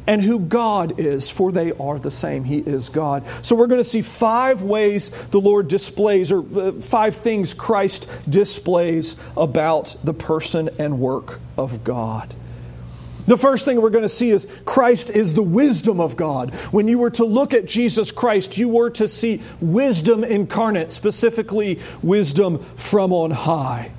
and 0.09 0.23
who 0.23 0.39
God 0.39 0.99
is, 0.99 1.29
for 1.29 1.51
they 1.51 1.71
are 1.73 1.99
the 1.99 2.09
same. 2.09 2.43
He 2.43 2.57
is 2.57 2.89
God. 2.89 3.27
So 3.45 3.55
we're 3.55 3.67
going 3.67 3.79
to 3.79 3.83
see 3.83 4.01
five 4.01 4.63
ways 4.63 5.09
the 5.27 5.39
Lord 5.39 5.67
displays, 5.67 6.31
or 6.31 6.39
uh, 6.39 6.71
five 6.81 7.15
things 7.15 7.53
Christ 7.53 8.09
displays 8.27 9.15
about 9.37 9.95
the 10.03 10.15
person 10.15 10.71
and 10.79 10.99
work 10.99 11.39
of 11.59 11.83
God. 11.83 12.33
The 13.29 13.37
first 13.37 13.63
thing 13.63 13.79
we're 13.79 13.91
going 13.91 14.01
to 14.01 14.09
see 14.09 14.31
is 14.31 14.47
Christ 14.65 15.11
is 15.11 15.35
the 15.35 15.43
wisdom 15.43 15.99
of 15.99 16.17
God. 16.17 16.51
When 16.71 16.87
you 16.87 16.97
were 16.97 17.11
to 17.11 17.25
look 17.25 17.53
at 17.53 17.67
Jesus 17.67 18.11
Christ, 18.11 18.57
you 18.57 18.67
were 18.67 18.89
to 18.89 19.07
see 19.07 19.43
wisdom 19.61 20.23
incarnate, 20.23 20.91
specifically 20.91 21.77
wisdom 22.01 22.57
from 22.57 23.13
on 23.13 23.29
high. 23.29 23.91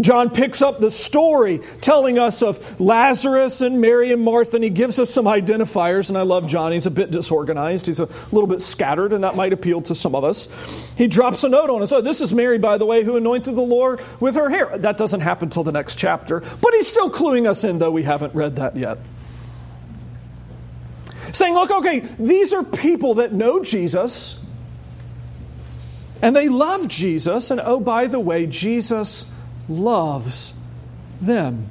John 0.00 0.30
picks 0.30 0.62
up 0.62 0.80
the 0.80 0.90
story 0.90 1.60
telling 1.80 2.18
us 2.18 2.42
of 2.42 2.80
Lazarus 2.80 3.60
and 3.60 3.80
Mary 3.80 4.12
and 4.12 4.22
Martha, 4.22 4.56
and 4.56 4.64
he 4.64 4.70
gives 4.70 4.98
us 4.98 5.10
some 5.10 5.26
identifiers. 5.26 6.08
And 6.08 6.16
I 6.16 6.22
love 6.22 6.46
John. 6.46 6.72
He's 6.72 6.86
a 6.86 6.90
bit 6.90 7.10
disorganized, 7.10 7.86
he's 7.86 8.00
a 8.00 8.08
little 8.32 8.46
bit 8.46 8.62
scattered, 8.62 9.12
and 9.12 9.24
that 9.24 9.36
might 9.36 9.52
appeal 9.52 9.80
to 9.82 9.94
some 9.94 10.14
of 10.14 10.24
us. 10.24 10.48
He 10.96 11.06
drops 11.06 11.44
a 11.44 11.48
note 11.48 11.70
on 11.70 11.82
us. 11.82 11.92
Oh, 11.92 12.00
this 12.00 12.20
is 12.20 12.32
Mary, 12.32 12.58
by 12.58 12.78
the 12.78 12.86
way, 12.86 13.04
who 13.04 13.16
anointed 13.16 13.54
the 13.54 13.60
Lord 13.60 14.00
with 14.20 14.34
her 14.36 14.48
hair. 14.48 14.78
That 14.78 14.96
doesn't 14.96 15.20
happen 15.20 15.46
until 15.46 15.64
the 15.64 15.72
next 15.72 15.96
chapter, 15.96 16.40
but 16.40 16.74
he's 16.74 16.88
still 16.88 17.10
cluing 17.10 17.48
us 17.48 17.64
in, 17.64 17.78
though 17.78 17.90
we 17.90 18.02
haven't 18.02 18.34
read 18.34 18.56
that 18.56 18.76
yet. 18.76 18.98
Saying, 21.32 21.54
look, 21.54 21.70
okay, 21.70 22.00
these 22.18 22.52
are 22.54 22.64
people 22.64 23.14
that 23.14 23.32
know 23.32 23.62
Jesus, 23.62 24.40
and 26.22 26.34
they 26.34 26.48
love 26.48 26.88
Jesus, 26.88 27.50
and 27.50 27.60
oh, 27.62 27.80
by 27.80 28.06
the 28.06 28.20
way, 28.20 28.46
Jesus 28.46 29.30
loves 29.70 30.52
them. 31.20 31.70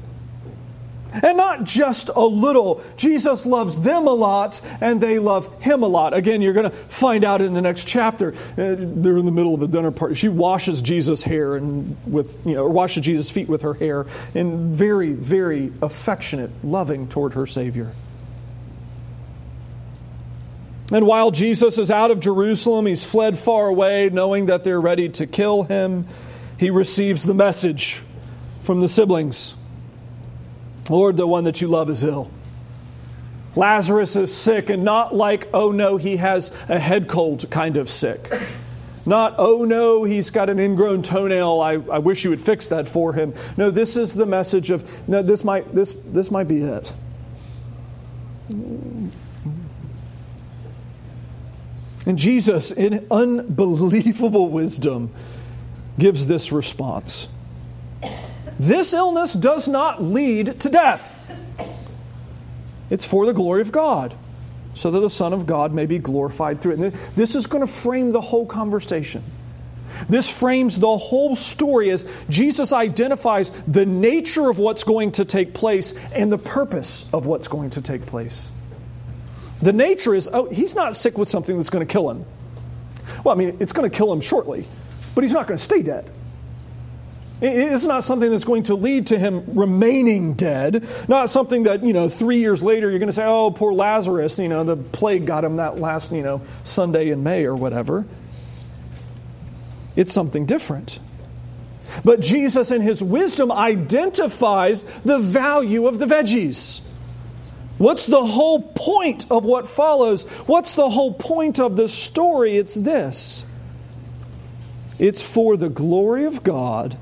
And 1.11 1.37
not 1.37 1.63
just 1.63 2.09
a 2.09 2.21
little. 2.23 2.83
Jesus 2.95 3.43
loves 3.43 3.81
them 3.81 4.05
a 4.05 4.13
lot, 4.13 4.61
and 4.79 5.01
they 5.01 5.17
love 5.17 5.61
him 5.61 5.81
a 5.81 5.87
lot. 5.87 6.13
Again, 6.13 6.41
you're 6.41 6.53
going 6.53 6.69
to 6.69 6.75
find 6.75 7.23
out 7.23 7.41
in 7.41 7.55
the 7.55 7.61
next 7.61 7.87
chapter. 7.87 8.33
Uh, 8.51 8.75
they're 8.77 9.17
in 9.17 9.25
the 9.25 9.31
middle 9.31 9.55
of 9.55 9.63
a 9.63 9.67
dinner 9.67 9.89
party. 9.89 10.13
She 10.13 10.29
washes 10.29 10.83
Jesus' 10.83 11.23
hair 11.23 11.55
and 11.55 11.97
with, 12.05 12.37
you 12.45 12.53
know, 12.53 12.65
or 12.65 12.69
washes 12.69 13.03
Jesus' 13.03 13.31
feet 13.31 13.49
with 13.49 13.63
her 13.63 13.73
hair, 13.73 14.05
and 14.35 14.73
very, 14.73 15.13
very 15.13 15.73
affectionate, 15.81 16.51
loving 16.63 17.07
toward 17.07 17.33
her 17.33 17.47
Savior. 17.47 17.93
And 20.91 21.07
while 21.07 21.31
Jesus 21.31 21.79
is 21.79 21.89
out 21.89 22.11
of 22.11 22.19
Jerusalem, 22.19 22.85
he's 22.85 23.03
fled 23.03 23.37
far 23.37 23.67
away, 23.67 24.09
knowing 24.11 24.47
that 24.47 24.63
they're 24.63 24.81
ready 24.81 25.09
to 25.09 25.25
kill 25.25 25.63
him 25.63 26.05
he 26.59 26.69
receives 26.69 27.23
the 27.23 27.33
message 27.33 28.03
from 28.61 28.81
the 28.81 28.87
siblings 28.87 29.55
Lord, 30.89 31.17
the 31.17 31.27
one 31.27 31.43
that 31.43 31.61
you 31.61 31.67
love 31.67 31.89
is 31.89 32.03
ill. 32.03 32.31
Lazarus 33.55 34.15
is 34.15 34.35
sick, 34.35 34.69
and 34.69 34.83
not 34.83 35.13
like, 35.13 35.47
oh 35.53 35.71
no, 35.71 35.97
he 35.97 36.17
has 36.17 36.51
a 36.67 36.79
head 36.79 37.07
cold 37.07 37.49
kind 37.51 37.77
of 37.77 37.89
sick. 37.89 38.31
Not, 39.05 39.35
oh 39.37 39.65
no, 39.65 40.03
he's 40.03 40.29
got 40.29 40.49
an 40.49 40.59
ingrown 40.59 41.03
toenail. 41.03 41.61
I, 41.61 41.73
I 41.73 41.99
wish 41.99 42.23
you 42.23 42.31
would 42.31 42.41
fix 42.41 42.69
that 42.69 42.87
for 42.87 43.13
him. 43.13 43.33
No, 43.55 43.71
this 43.71 43.95
is 43.97 44.13
the 44.13 44.25
message 44.25 44.71
of, 44.71 45.07
no, 45.07 45.21
this 45.21 45.43
might, 45.43 45.73
this, 45.73 45.95
this 46.05 46.31
might 46.31 46.47
be 46.47 46.61
it. 46.61 46.93
And 48.49 49.11
Jesus, 52.17 52.71
in 52.71 53.05
unbelievable 53.11 54.49
wisdom, 54.49 55.11
gives 55.99 56.25
this 56.25 56.51
response 56.51 57.27
This 58.59 58.93
illness 58.93 59.33
does 59.33 59.67
not 59.67 60.01
lead 60.01 60.59
to 60.61 60.69
death, 60.69 61.17
it's 62.89 63.05
for 63.05 63.25
the 63.25 63.33
glory 63.33 63.61
of 63.61 63.71
God, 63.71 64.17
so 64.73 64.89
that 64.89 64.99
the 64.99 65.09
Son 65.09 65.33
of 65.33 65.45
God 65.45 65.73
may 65.73 65.85
be 65.85 65.99
glorified 65.99 66.59
through 66.59 66.73
it. 66.73 66.79
And 66.79 66.93
this 67.15 67.35
is 67.35 67.45
going 67.45 67.61
to 67.61 67.71
frame 67.71 68.11
the 68.11 68.21
whole 68.21 68.45
conversation. 68.45 69.23
This 70.07 70.31
frames 70.31 70.79
the 70.79 70.97
whole 70.97 71.35
story 71.35 71.89
as 71.89 72.25
Jesus 72.29 72.71
identifies 72.71 73.49
the 73.63 73.85
nature 73.85 74.49
of 74.49 74.57
what's 74.57 74.83
going 74.83 75.11
to 75.13 75.25
take 75.25 75.53
place 75.53 75.93
and 76.13 76.31
the 76.31 76.37
purpose 76.37 77.05
of 77.11 77.25
what's 77.25 77.47
going 77.47 77.71
to 77.71 77.81
take 77.81 78.05
place. 78.05 78.49
The 79.61 79.73
nature 79.73 80.15
is, 80.15 80.29
oh, 80.31 80.49
he's 80.49 80.73
not 80.73 80.95
sick 80.95 81.17
with 81.17 81.29
something 81.29 81.57
that's 81.57 81.69
going 81.69 81.85
to 81.85 81.91
kill 81.91 82.09
him. 82.09 82.25
Well, 83.25 83.35
I 83.35 83.37
mean, 83.37 83.57
it's 83.59 83.73
going 83.73 83.89
to 83.89 83.95
kill 83.95 84.13
him 84.13 84.21
shortly 84.21 84.65
but 85.15 85.23
he's 85.23 85.33
not 85.33 85.47
going 85.47 85.57
to 85.57 85.63
stay 85.63 85.81
dead. 85.81 86.09
It's 87.41 87.85
not 87.85 88.03
something 88.03 88.29
that's 88.29 88.43
going 88.43 88.63
to 88.63 88.75
lead 88.75 89.07
to 89.07 89.17
him 89.17 89.43
remaining 89.47 90.33
dead. 90.33 90.85
Not 91.07 91.29
something 91.29 91.63
that, 91.63 91.83
you 91.85 91.93
know, 91.93 92.09
three 92.09 92.39
years 92.39 92.61
later 92.61 92.89
you're 92.89 92.99
going 92.99 93.07
to 93.07 93.13
say, 93.13 93.25
oh, 93.25 93.51
poor 93.51 93.71
Lazarus, 93.71 94.39
you 94.39 94.49
know, 94.49 94.63
the 94.65 94.75
plague 94.75 95.25
got 95.25 95.45
him 95.45 95.55
that 95.55 95.79
last, 95.79 96.11
you 96.11 96.21
know, 96.21 96.41
Sunday 96.65 97.09
in 97.11 97.23
May 97.23 97.45
or 97.45 97.55
whatever. 97.55 98.05
It's 99.95 100.11
something 100.11 100.45
different. 100.45 100.99
But 102.03 102.19
Jesus, 102.19 102.71
in 102.71 102.81
his 102.81 103.01
wisdom, 103.01 103.51
identifies 103.51 104.83
the 104.83 105.17
value 105.17 105.87
of 105.87 105.99
the 105.99 106.05
veggies. 106.05 106.81
What's 107.77 108.05
the 108.05 108.23
whole 108.23 108.61
point 108.61 109.25
of 109.31 109.45
what 109.45 109.65
follows? 109.65 110.23
What's 110.45 110.75
the 110.75 110.89
whole 110.89 111.13
point 111.13 111.59
of 111.59 111.77
the 111.77 111.87
story? 111.87 112.57
It's 112.57 112.75
this 112.75 113.45
it's 114.99 115.21
for 115.21 115.57
the 115.57 115.69
glory 115.69 116.25
of 116.25 116.43
God 116.43 116.97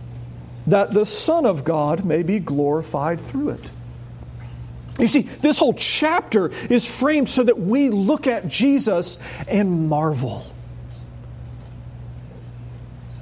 that 0.67 0.91
the 0.91 1.05
Son 1.05 1.45
of 1.45 1.63
God 1.63 2.05
may 2.05 2.23
be 2.23 2.39
glorified 2.39 3.19
through 3.19 3.49
it. 3.49 3.71
You 4.99 5.07
see, 5.07 5.21
this 5.21 5.57
whole 5.57 5.73
chapter 5.73 6.51
is 6.69 6.99
framed 6.99 7.29
so 7.29 7.43
that 7.43 7.59
we 7.59 7.89
look 7.89 8.27
at 8.27 8.47
Jesus 8.47 9.19
and 9.47 9.87
marvel. 9.87 10.45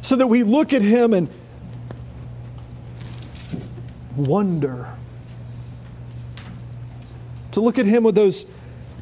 So 0.02 0.16
that 0.16 0.28
we 0.28 0.44
look 0.44 0.74
at 0.74 0.82
him 0.82 1.14
and 1.14 1.30
wonder. 4.16 4.90
To 7.52 7.62
look 7.62 7.78
at 7.78 7.86
him 7.86 8.04
with 8.04 8.16
those 8.16 8.46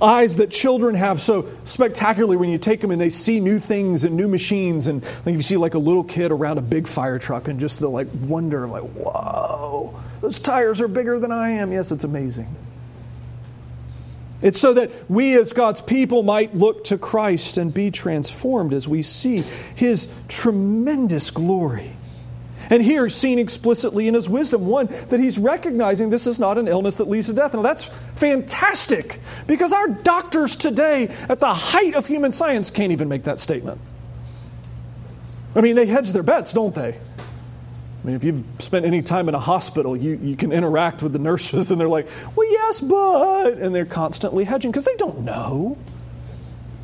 eyes 0.04 0.36
that 0.38 0.52
children 0.52 0.96
have 0.96 1.22
so 1.22 1.48
spectacularly 1.64 2.36
when 2.36 2.50
you 2.50 2.58
take 2.58 2.82
them 2.82 2.92
and 2.92 3.00
they 3.00 3.10
see 3.10 3.40
new 3.40 3.60
things 3.60 4.04
and 4.04 4.16
new 4.16 4.28
machines. 4.28 4.88
And 4.88 5.04
like 5.26 5.36
you 5.36 5.42
see 5.42 5.58
like 5.58 5.74
a 5.74 5.80
little 5.80 6.04
kid 6.04 6.32
around 6.32 6.58
a 6.58 6.62
big 6.62 6.88
fire 6.88 7.18
truck 7.18 7.48
and 7.48 7.60
just 7.60 7.80
the 7.80 7.90
like 7.90 8.08
wonder 8.14 8.66
of 8.66 8.72
like 8.72 8.84
whoa 8.84 10.00
those 10.22 10.40
tires 10.40 10.82
are 10.82 10.88
bigger 10.88 11.20
than 11.20 11.32
i 11.32 11.50
am. 11.52 11.72
Yes 11.72 11.92
it's 11.92 12.04
amazing. 12.04 12.54
It's 14.42 14.60
so 14.60 14.74
that 14.74 15.10
we 15.10 15.38
as 15.40 15.54
God's 15.54 15.82
people 15.82 16.22
might 16.22 16.54
look 16.54 16.84
to 16.86 16.98
Christ 16.98 17.58
and 17.58 17.74
be 17.74 17.92
transformed 17.92 18.74
as 18.74 18.90
we 18.90 19.02
see 19.02 19.38
his 19.74 20.14
tremendous 20.28 21.32
glory. 21.32 21.96
And 22.70 22.82
here, 22.82 23.10
seen 23.10 23.40
explicitly 23.40 24.08
in 24.08 24.14
his 24.14 24.30
wisdom, 24.30 24.68
one, 24.68 24.88
that 25.10 25.20
he's 25.20 25.38
recognizing 25.38 26.10
this 26.10 26.28
is 26.28 26.40
not 26.40 26.58
an 26.58 26.68
illness 26.68 26.98
that 26.98 27.10
leads 27.10 27.28
to 27.28 27.34
death. 27.34 27.54
Now, 27.54 27.62
that's 27.62 27.86
fantastic 28.16 29.20
because 29.48 29.74
our 29.74 29.88
doctors 29.88 30.56
today, 30.56 31.08
at 31.30 31.40
the 31.40 31.54
height 31.54 31.96
of 31.96 32.08
human 32.08 32.32
science, 32.32 32.72
can't 32.72 32.92
even 32.92 33.10
make 33.10 33.24
that 33.24 33.40
statement. 33.40 33.82
I 35.56 35.62
mean, 35.62 35.76
they 35.76 35.86
hedge 35.86 36.12
their 36.14 36.24
bets, 36.24 36.54
don't 36.54 36.74
they? 36.74 36.98
I 36.98 38.08
mean, 38.08 38.16
if 38.16 38.24
you've 38.24 38.44
spent 38.60 38.86
any 38.86 39.02
time 39.02 39.30
in 39.30 39.36
a 39.36 39.40
hospital, 39.40 39.96
you, 39.96 40.20
you 40.22 40.36
can 40.36 40.52
interact 40.52 41.04
with 41.04 41.14
the 41.14 41.20
nurses 41.20 41.72
and 41.72 41.80
they're 41.80 41.88
like, 41.88 42.08
well, 42.36 42.50
yes, 42.50 42.82
but. 42.82 43.54
And 43.60 43.74
they're 43.74 43.86
constantly 43.86 44.44
hedging 44.46 44.72
because 44.72 44.86
they 44.86 44.96
don't 44.96 45.20
know. 45.20 45.78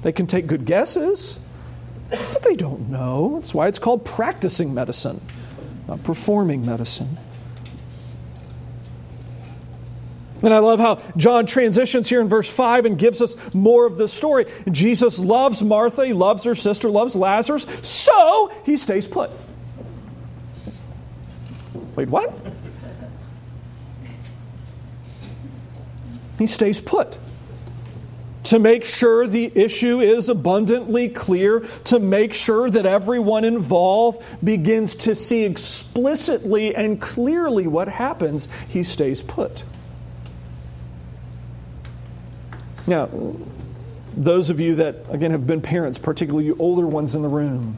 They 0.02 0.12
can 0.12 0.28
take 0.28 0.48
good 0.48 0.66
guesses, 0.66 1.40
but 2.10 2.44
they 2.44 2.56
don't 2.56 2.90
know. 2.90 3.36
That's 3.36 3.54
why 3.54 3.68
it's 3.68 3.80
called 3.80 4.06
practicing 4.06 4.74
medicine 4.74 5.20
not 5.90 6.04
performing 6.04 6.66
medicine. 6.66 7.18
And 10.44 10.54
I 10.54 10.60
love 10.60 10.80
how 10.80 11.02
John 11.18 11.48
transitions 11.48 12.08
here 12.08 12.22
in 12.22 12.30
verse 12.30 12.50
5 12.50 12.86
and 12.86 12.98
gives 12.98 13.22
us 13.22 13.36
more 13.54 13.86
of 13.86 13.98
the 13.98 14.08
story. 14.08 14.46
Jesus 14.72 15.20
loves 15.20 15.64
Martha, 15.64 16.06
he 16.06 16.14
loves 16.14 16.46
her 16.46 16.56
sister, 16.56 16.90
loves 16.90 17.16
Lazarus, 17.16 17.64
so 17.82 18.54
he 18.66 18.78
stays 18.78 19.08
put. 19.08 19.32
Wait, 21.96 22.08
what? 22.08 22.34
He 26.38 26.48
stays 26.48 26.80
put 26.80 27.18
to 28.50 28.58
make 28.58 28.84
sure 28.84 29.28
the 29.28 29.52
issue 29.54 30.00
is 30.00 30.28
abundantly 30.28 31.08
clear, 31.08 31.60
to 31.84 32.00
make 32.00 32.34
sure 32.34 32.68
that 32.68 32.84
everyone 32.84 33.46
involved 33.46 34.24
begins 34.44 34.96
to 34.96 35.14
see 35.14 35.44
explicitly 35.44 36.74
and 36.74 37.00
clearly 37.00 37.68
what 37.68 37.88
happens, 37.88 38.50
he 38.68 38.82
stays 38.82 39.22
put. 39.22 39.64
Now, 42.88 43.36
those 44.18 44.50
of 44.50 44.60
you 44.60 44.74
that, 44.78 44.96
again, 45.10 45.30
have 45.30 45.46
been 45.46 45.62
parents, 45.62 46.00
particularly 46.00 46.48
you 46.48 46.56
older 46.58 46.88
ones 46.88 47.14
in 47.14 47.22
the 47.22 47.28
room, 47.28 47.78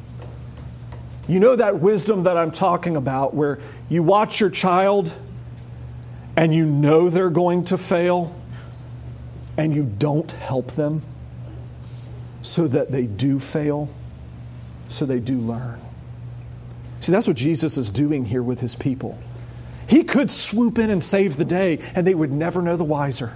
you 1.28 1.42
know 1.42 1.58
that 1.58 1.82
wisdom 1.82 2.24
that 2.24 2.38
I'm 2.38 2.52
talking 2.52 2.96
about 2.96 3.34
where 3.34 3.60
you 3.90 4.04
watch 4.04 4.40
your 4.40 4.50
child 4.50 5.14
and 6.38 6.56
you 6.56 6.66
know 6.66 7.10
they're 7.10 7.30
going 7.30 7.66
to 7.66 7.78
fail 7.78 8.41
and 9.62 9.76
you 9.76 9.84
don't 9.84 10.32
help 10.32 10.72
them 10.72 11.04
so 12.42 12.68
that 12.68 12.92
they 12.92 13.06
do 13.06 13.38
fail, 13.38 13.94
so 14.88 15.06
they 15.06 15.20
do 15.20 15.38
learn. 15.38 15.80
See, 17.00 17.12
that's 17.12 17.28
what 17.28 17.38
Jesus 17.38 17.78
is 17.78 17.92
doing 17.92 18.26
here 18.26 18.42
with 18.42 18.60
his 18.60 18.76
people. 18.76 19.20
He 19.88 20.04
could 20.04 20.32
swoop 20.32 20.80
in 20.80 20.90
and 20.90 21.04
save 21.04 21.38
the 21.38 21.46
day, 21.46 21.78
and 21.94 22.08
they 22.08 22.16
would 22.16 22.32
never 22.32 22.64
know 22.64 22.76
the 22.76 22.84
wiser. 22.84 23.36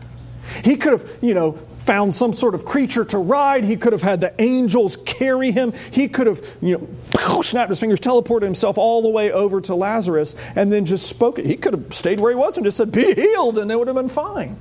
He 0.63 0.77
could 0.77 0.93
have, 0.93 1.17
you 1.21 1.35
know, 1.35 1.51
found 1.83 2.15
some 2.15 2.33
sort 2.33 2.55
of 2.55 2.65
creature 2.65 3.05
to 3.05 3.19
ride. 3.19 3.63
He 3.63 3.77
could 3.77 3.93
have 3.93 4.01
had 4.01 4.19
the 4.19 4.33
angels 4.41 4.97
carry 4.97 5.51
him. 5.51 5.73
He 5.91 6.07
could 6.07 6.25
have, 6.25 6.43
you 6.59 6.79
know, 6.79 7.41
snapped 7.43 7.69
his 7.69 7.79
fingers, 7.79 7.99
teleported 7.99 8.43
himself 8.43 8.79
all 8.79 9.03
the 9.03 9.09
way 9.09 9.31
over 9.31 9.61
to 9.61 9.75
Lazarus, 9.75 10.35
and 10.55 10.73
then 10.73 10.85
just 10.85 11.07
spoke 11.07 11.37
it. 11.37 11.45
He 11.45 11.55
could 11.55 11.73
have 11.73 11.93
stayed 11.93 12.19
where 12.19 12.31
he 12.31 12.35
was 12.35 12.57
and 12.57 12.65
just 12.65 12.77
said, 12.77 12.91
Be 12.91 13.13
healed, 13.13 13.59
and 13.59 13.71
it 13.71 13.77
would 13.77 13.87
have 13.87 13.95
been 13.95 14.09
fine. 14.09 14.57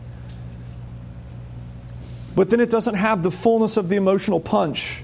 But 2.34 2.50
then 2.50 2.60
it 2.60 2.70
doesn't 2.70 2.94
have 2.94 3.22
the 3.22 3.30
fullness 3.30 3.76
of 3.76 3.88
the 3.88 3.96
emotional 3.96 4.40
punch. 4.40 5.02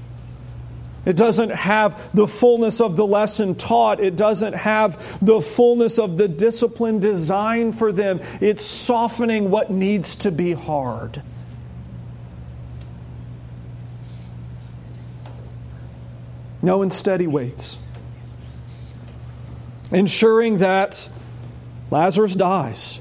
It 1.06 1.16
doesn't 1.16 1.50
have 1.50 2.10
the 2.14 2.26
fullness 2.26 2.80
of 2.80 2.96
the 2.96 3.06
lesson 3.06 3.54
taught. 3.54 4.00
It 4.00 4.16
doesn't 4.16 4.54
have 4.54 5.18
the 5.24 5.40
fullness 5.40 5.98
of 5.98 6.16
the 6.18 6.28
discipline 6.28 6.98
designed 6.98 7.78
for 7.78 7.90
them. 7.90 8.20
It's 8.40 8.64
softening 8.64 9.50
what 9.50 9.70
needs 9.70 10.16
to 10.16 10.30
be 10.30 10.52
hard. 10.52 11.22
No, 16.62 16.82
instead, 16.82 17.20
he 17.20 17.26
waits, 17.26 17.78
ensuring 19.90 20.58
that 20.58 21.08
Lazarus 21.90 22.36
dies 22.36 23.00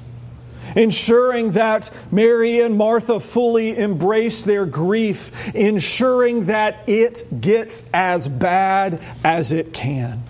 ensuring 0.76 1.52
that 1.52 1.92
Mary 2.12 2.62
and 2.62 2.78
Martha 2.78 3.20
fully 3.20 3.78
embrace 3.78 4.44
their 4.44 4.66
grief, 4.66 5.54
ensuring 5.56 6.46
that 6.46 6.88
it 6.88 7.26
gets 7.42 7.90
as 7.94 8.28
bad 8.28 9.02
as 9.24 9.52
it 9.52 9.74
can 9.74 10.24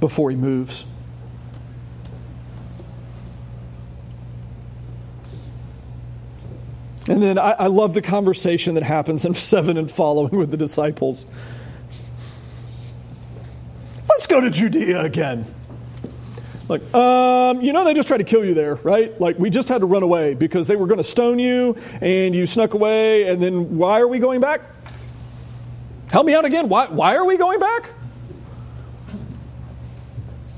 before 0.00 0.30
he 0.30 0.36
moves. 0.36 0.84
And 7.08 7.22
then 7.22 7.38
I, 7.38 7.52
I, 7.52 7.66
love 7.68 7.94
the 7.94 8.02
conversation 8.02 8.74
that 8.74 8.82
happens 8.82 9.24
in 9.24 9.34
7 9.34 9.76
and 9.76 9.90
following 9.90 10.36
with 10.36 10.50
the 10.50 10.56
disciples. 10.56 11.26
Let's 14.08 14.26
go 14.26 14.40
to 14.40 14.50
Judea 14.50 15.02
again. 15.02 15.46
Like, 16.68 16.92
um, 16.94 17.60
you 17.60 17.72
know, 17.72 17.84
they 17.84 17.94
just 17.94 18.08
tried 18.08 18.18
to 18.18 18.24
kill 18.24 18.44
you 18.44 18.54
there, 18.54 18.74
right? 18.76 19.18
Like, 19.20 19.38
we 19.38 19.50
just 19.50 19.68
had 19.68 19.82
to 19.82 19.86
run 19.86 20.02
away 20.02 20.34
because 20.34 20.66
they 20.66 20.74
were 20.74 20.86
going 20.86 20.98
to 20.98 21.04
stone 21.04 21.38
you 21.38 21.76
and 22.00 22.34
you 22.34 22.46
snuck 22.46 22.74
away, 22.74 23.28
and 23.28 23.40
then 23.40 23.78
why 23.78 24.00
are 24.00 24.08
we 24.08 24.18
going 24.18 24.40
back? 24.40 24.62
Help 26.10 26.26
me 26.26 26.34
out 26.34 26.44
again. 26.44 26.68
Why, 26.68 26.86
why 26.88 27.16
are 27.16 27.24
we 27.24 27.36
going 27.36 27.60
back? 27.60 27.90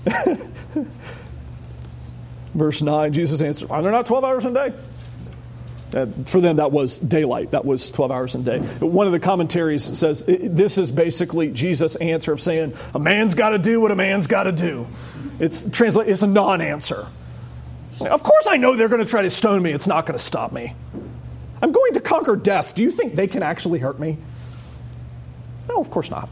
Verse 2.54 2.80
9, 2.80 3.12
Jesus 3.12 3.40
answered, 3.42 3.70
Are 3.70 3.82
there 3.82 3.92
not 3.92 4.06
12 4.06 4.24
hours 4.24 4.44
in 4.44 4.56
a 4.56 4.70
day? 4.70 4.76
Uh, 5.94 6.06
for 6.26 6.40
them, 6.40 6.56
that 6.56 6.70
was 6.70 6.98
daylight. 6.98 7.52
That 7.52 7.64
was 7.64 7.90
12 7.90 8.10
hours 8.10 8.34
in 8.34 8.42
a 8.42 8.44
day. 8.44 8.58
One 8.84 9.06
of 9.06 9.12
the 9.12 9.20
commentaries 9.20 9.84
says 9.98 10.22
this 10.24 10.76
is 10.76 10.90
basically 10.90 11.50
Jesus' 11.50 11.96
answer 11.96 12.32
of 12.32 12.40
saying, 12.40 12.74
a 12.94 12.98
man's 12.98 13.34
got 13.34 13.50
to 13.50 13.58
do 13.58 13.80
what 13.80 13.90
a 13.90 13.96
man's 13.96 14.26
got 14.26 14.44
to 14.44 14.52
do. 14.52 14.86
It's, 15.38 15.68
translate, 15.70 16.08
it's 16.08 16.22
a 16.22 16.26
non 16.26 16.60
answer. 16.60 17.06
Of 18.00 18.22
course, 18.22 18.46
I 18.46 18.58
know 18.58 18.76
they're 18.76 18.88
going 18.88 19.04
to 19.04 19.10
try 19.10 19.22
to 19.22 19.30
stone 19.30 19.62
me. 19.62 19.72
It's 19.72 19.86
not 19.86 20.06
going 20.06 20.16
to 20.16 20.24
stop 20.24 20.52
me. 20.52 20.74
I'm 21.60 21.72
going 21.72 21.94
to 21.94 22.00
conquer 22.00 22.36
death. 22.36 22.74
Do 22.74 22.82
you 22.82 22.90
think 22.90 23.16
they 23.16 23.26
can 23.26 23.42
actually 23.42 23.80
hurt 23.80 23.98
me? 23.98 24.18
No, 25.68 25.80
of 25.80 25.90
course 25.90 26.10
not. 26.10 26.28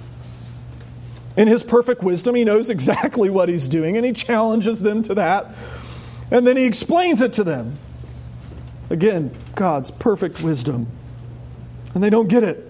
In 1.37 1.49
his 1.49 1.65
perfect 1.65 2.03
wisdom, 2.03 2.35
he 2.35 2.45
knows 2.45 2.71
exactly 2.71 3.31
what 3.31 3.49
he's 3.49 3.69
doing, 3.69 3.97
and 3.97 4.07
he 4.07 4.13
challenges 4.13 4.81
them 4.81 5.03
to 5.05 5.15
that. 5.15 5.55
And 6.31 6.47
then 6.47 6.57
he 6.57 6.65
explains 6.65 7.23
it 7.23 7.35
to 7.35 7.45
them. 7.45 7.77
Again, 8.91 9.35
God's 9.55 9.91
perfect 9.91 10.43
wisdom. 10.43 10.87
And 11.95 12.03
they 12.03 12.11
don't 12.11 12.29
get 12.29 12.45
it. 12.45 12.67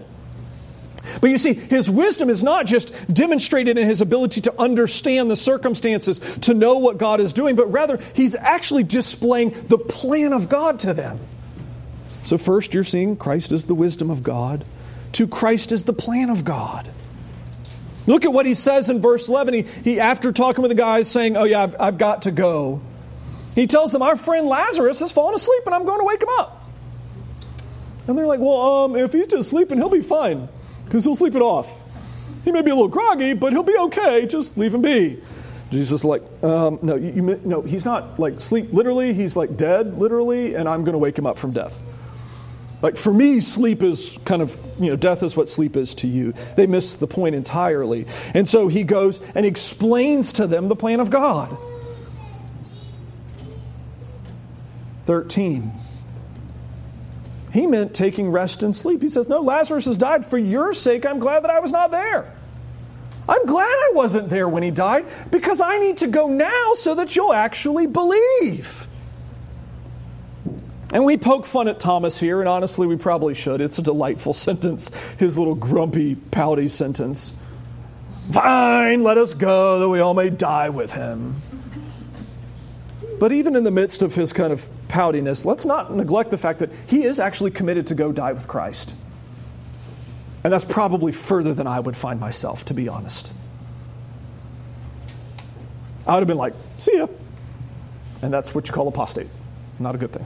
But 1.20 1.31
you 1.31 1.38
see, 1.38 1.55
his 1.55 1.90
wisdom 1.90 2.31
is 2.31 2.42
not 2.42 2.66
just 2.66 2.92
demonstrated 3.12 3.79
in 3.79 3.87
his 3.87 4.00
ability 4.00 4.42
to 4.42 4.61
understand 4.61 5.31
the 5.31 5.37
circumstances, 5.37 6.18
to 6.18 6.55
know 6.55 6.79
what 6.79 6.98
God 6.98 7.20
is 7.20 7.33
doing, 7.33 7.57
but 7.57 7.70
rather 7.70 7.98
he's 8.14 8.35
actually 8.35 8.83
displaying 8.83 9.50
the 9.68 9.79
plan 9.79 10.33
of 10.33 10.48
God 10.48 10.81
to 10.81 10.94
them. 10.94 11.20
So, 12.22 12.38
first, 12.38 12.74
you're 12.74 12.85
seeing 12.85 13.16
Christ 13.16 13.52
as 13.52 13.66
the 13.66 13.74
wisdom 13.74 14.11
of 14.11 14.22
God, 14.22 14.64
to 15.12 15.29
Christ 15.29 15.70
as 15.70 15.85
the 15.85 15.92
plan 15.92 16.29
of 16.29 16.44
God. 16.44 16.90
Look 18.07 18.24
at 18.24 18.33
what 18.33 18.46
he 18.46 18.55
says 18.55 18.90
in 18.90 19.00
verse 19.00 19.29
11. 19.29 19.55
He, 19.55 19.62
he 19.62 20.00
after 20.00 20.33
talking 20.33 20.62
with 20.62 20.70
the 20.70 20.76
guys, 20.76 21.09
saying, 21.11 21.37
Oh, 21.37 21.44
yeah, 21.44 21.62
I've, 21.62 21.76
I've 21.79 21.98
got 21.98 22.22
to 22.22 22.31
go. 22.31 22.83
He 23.57 23.66
tells 23.66 23.90
them, 23.90 24.03
Our 24.03 24.14
friend 24.14 24.47
Lazarus 24.47 25.01
has 25.01 25.11
fallen 25.11 25.35
asleep 25.35 25.62
and 25.66 25.75
I'm 25.75 25.85
going 25.85 25.99
to 25.99 26.05
wake 26.05 26.23
him 26.23 26.29
up. 26.38 26.71
And 28.07 28.16
they're 28.16 28.27
like, 28.27 28.38
Well, 28.38 28.85
um, 28.85 28.97
if 28.97 29.12
he's 29.12 29.27
just 29.27 29.49
sleeping, 29.49 29.79
he'll 29.79 29.88
be 29.88 30.03
fine 30.03 30.49
because 30.85 31.05
he'll 31.05 31.16
sleep 31.16 31.35
it 31.35 31.42
off. 31.42 31.83
He 32.45 32.53
may 32.53 32.62
be 32.62 32.71
a 32.71 32.75
little 32.75 32.87
groggy, 32.87 33.33
but 33.33 33.53
he'll 33.53 33.64
be 33.64 33.77
okay. 33.77 34.27
Just 34.27 34.57
leave 34.57 34.73
him 34.73 34.83
be. 34.83 35.21
Jesus 35.71 36.01
is 36.01 36.05
like, 36.05 36.23
um, 36.45 36.79
no, 36.83 36.95
you, 36.95 37.11
you, 37.11 37.40
no, 37.45 37.62
he's 37.62 37.85
not 37.85 38.21
like 38.21 38.40
sleep 38.40 38.73
literally. 38.73 39.14
He's 39.14 39.35
like 39.35 39.57
dead 39.57 39.99
literally, 39.99 40.55
and 40.55 40.69
I'm 40.69 40.85
going 40.85 40.92
to 40.92 40.99
wake 40.99 41.19
him 41.19 41.27
up 41.27 41.38
from 41.38 41.53
death. 41.53 41.83
Like 42.83 42.97
for 42.97 43.12
me, 43.12 43.40
sleep 43.40 43.83
is 43.83 44.16
kind 44.25 44.42
of, 44.42 44.61
you 44.79 44.90
know, 44.90 44.97
death 44.97 45.23
is 45.23 45.37
what 45.37 45.49
sleep 45.49 45.77
is 45.77 45.95
to 45.97 46.07
you. 46.07 46.33
They 46.57 46.66
miss 46.66 46.95
the 46.95 47.09
point 47.09 47.35
entirely. 47.35 48.07
And 48.35 48.49
so 48.49 48.69
he 48.69 48.85
goes 48.85 49.21
and 49.35 49.45
explains 49.45 50.35
to 50.35 50.47
them 50.47 50.69
the 50.69 50.77
plan 50.77 51.01
of 51.01 51.11
God. 51.11 51.57
13. 55.07 55.73
He 57.53 57.66
meant 57.66 57.95
taking 57.95 58.31
rest 58.31 58.62
and 58.62 58.77
sleep. 58.77 59.01
He 59.01 59.09
says, 59.09 59.29
No, 59.29 59.40
Lazarus 59.40 59.87
has 59.87 59.97
died. 59.97 60.27
For 60.27 60.37
your 60.37 60.75
sake, 60.75 61.07
I'm 61.07 61.19
glad 61.19 61.45
that 61.45 61.51
I 61.51 61.61
was 61.61 61.73
not 61.73 61.90
there. 61.90 62.33
I'm 63.29 63.47
glad 63.47 63.66
I 63.66 63.92
wasn't 63.95 64.29
there 64.29 64.49
when 64.49 64.62
he 64.62 64.71
died 64.71 65.07
because 65.31 65.61
I 65.61 65.79
need 65.79 65.99
to 65.99 66.07
go 66.07 66.29
now 66.29 66.75
so 66.75 66.95
that 66.97 67.16
you'll 67.16 67.33
actually 67.33 67.87
believe. 67.87 68.87
And 70.92 71.05
we 71.05 71.16
poke 71.16 71.47
fun 71.47 71.66
at 71.66 71.81
Thomas 71.81 72.21
here, 72.21 72.40
and 72.40 72.49
honestly, 72.49 72.87
we 72.87 72.97
probably 72.97 73.35
should. 73.35 73.61
It's 73.61 73.79
a 73.79 73.83
delightful 73.83 74.33
sentence, 74.35 74.95
his 75.19 75.38
little 75.38 75.55
grumpy, 75.55 76.14
pouty 76.14 76.69
sentence. 76.69 77.33
Fine, 78.31 79.03
let 79.03 79.19
us 79.19 79.35
go 79.35 79.79
that 79.79 79.88
we 79.88 80.01
all 80.01 80.14
may 80.14 80.31
die 80.31 80.69
with 80.69 80.92
him. 80.92 81.37
But 83.19 83.33
even 83.33 83.57
in 83.57 83.64
the 83.64 83.71
midst 83.71 84.03
of 84.03 84.14
his 84.14 84.33
kind 84.33 84.53
of 84.53 84.69
poutiness, 84.88 85.44
let's 85.44 85.64
not 85.64 85.92
neglect 85.92 86.31
the 86.31 86.38
fact 86.38 86.61
that 86.61 86.70
he 86.87 87.05
is 87.05 87.20
actually 87.20 87.51
committed 87.51 87.87
to 87.88 87.94
go 87.94 88.12
die 88.12 88.33
with 88.33 88.49
Christ. 88.49 88.94
And 90.44 90.53
that's 90.53 90.64
probably 90.64 91.12
further 91.12 91.55
than 91.55 91.66
I 91.66 91.81
would 91.81 91.96
find 91.96 92.20
myself, 92.20 92.64
to 92.66 92.75
be 92.75 92.88
honest. 92.88 93.33
I 96.07 96.14
would 96.14 96.20
have 96.20 96.29
been 96.29 96.37
like, 96.37 96.55
see 96.79 96.96
ya. 96.96 97.09
And 98.22 98.33
that's 98.33 98.55
what 98.55 98.68
you 98.68 98.75
call 98.75 98.87
apostate. 98.87 99.27
Not 99.79 99.94
a 99.94 99.99
good 99.99 100.12
thing. 100.12 100.25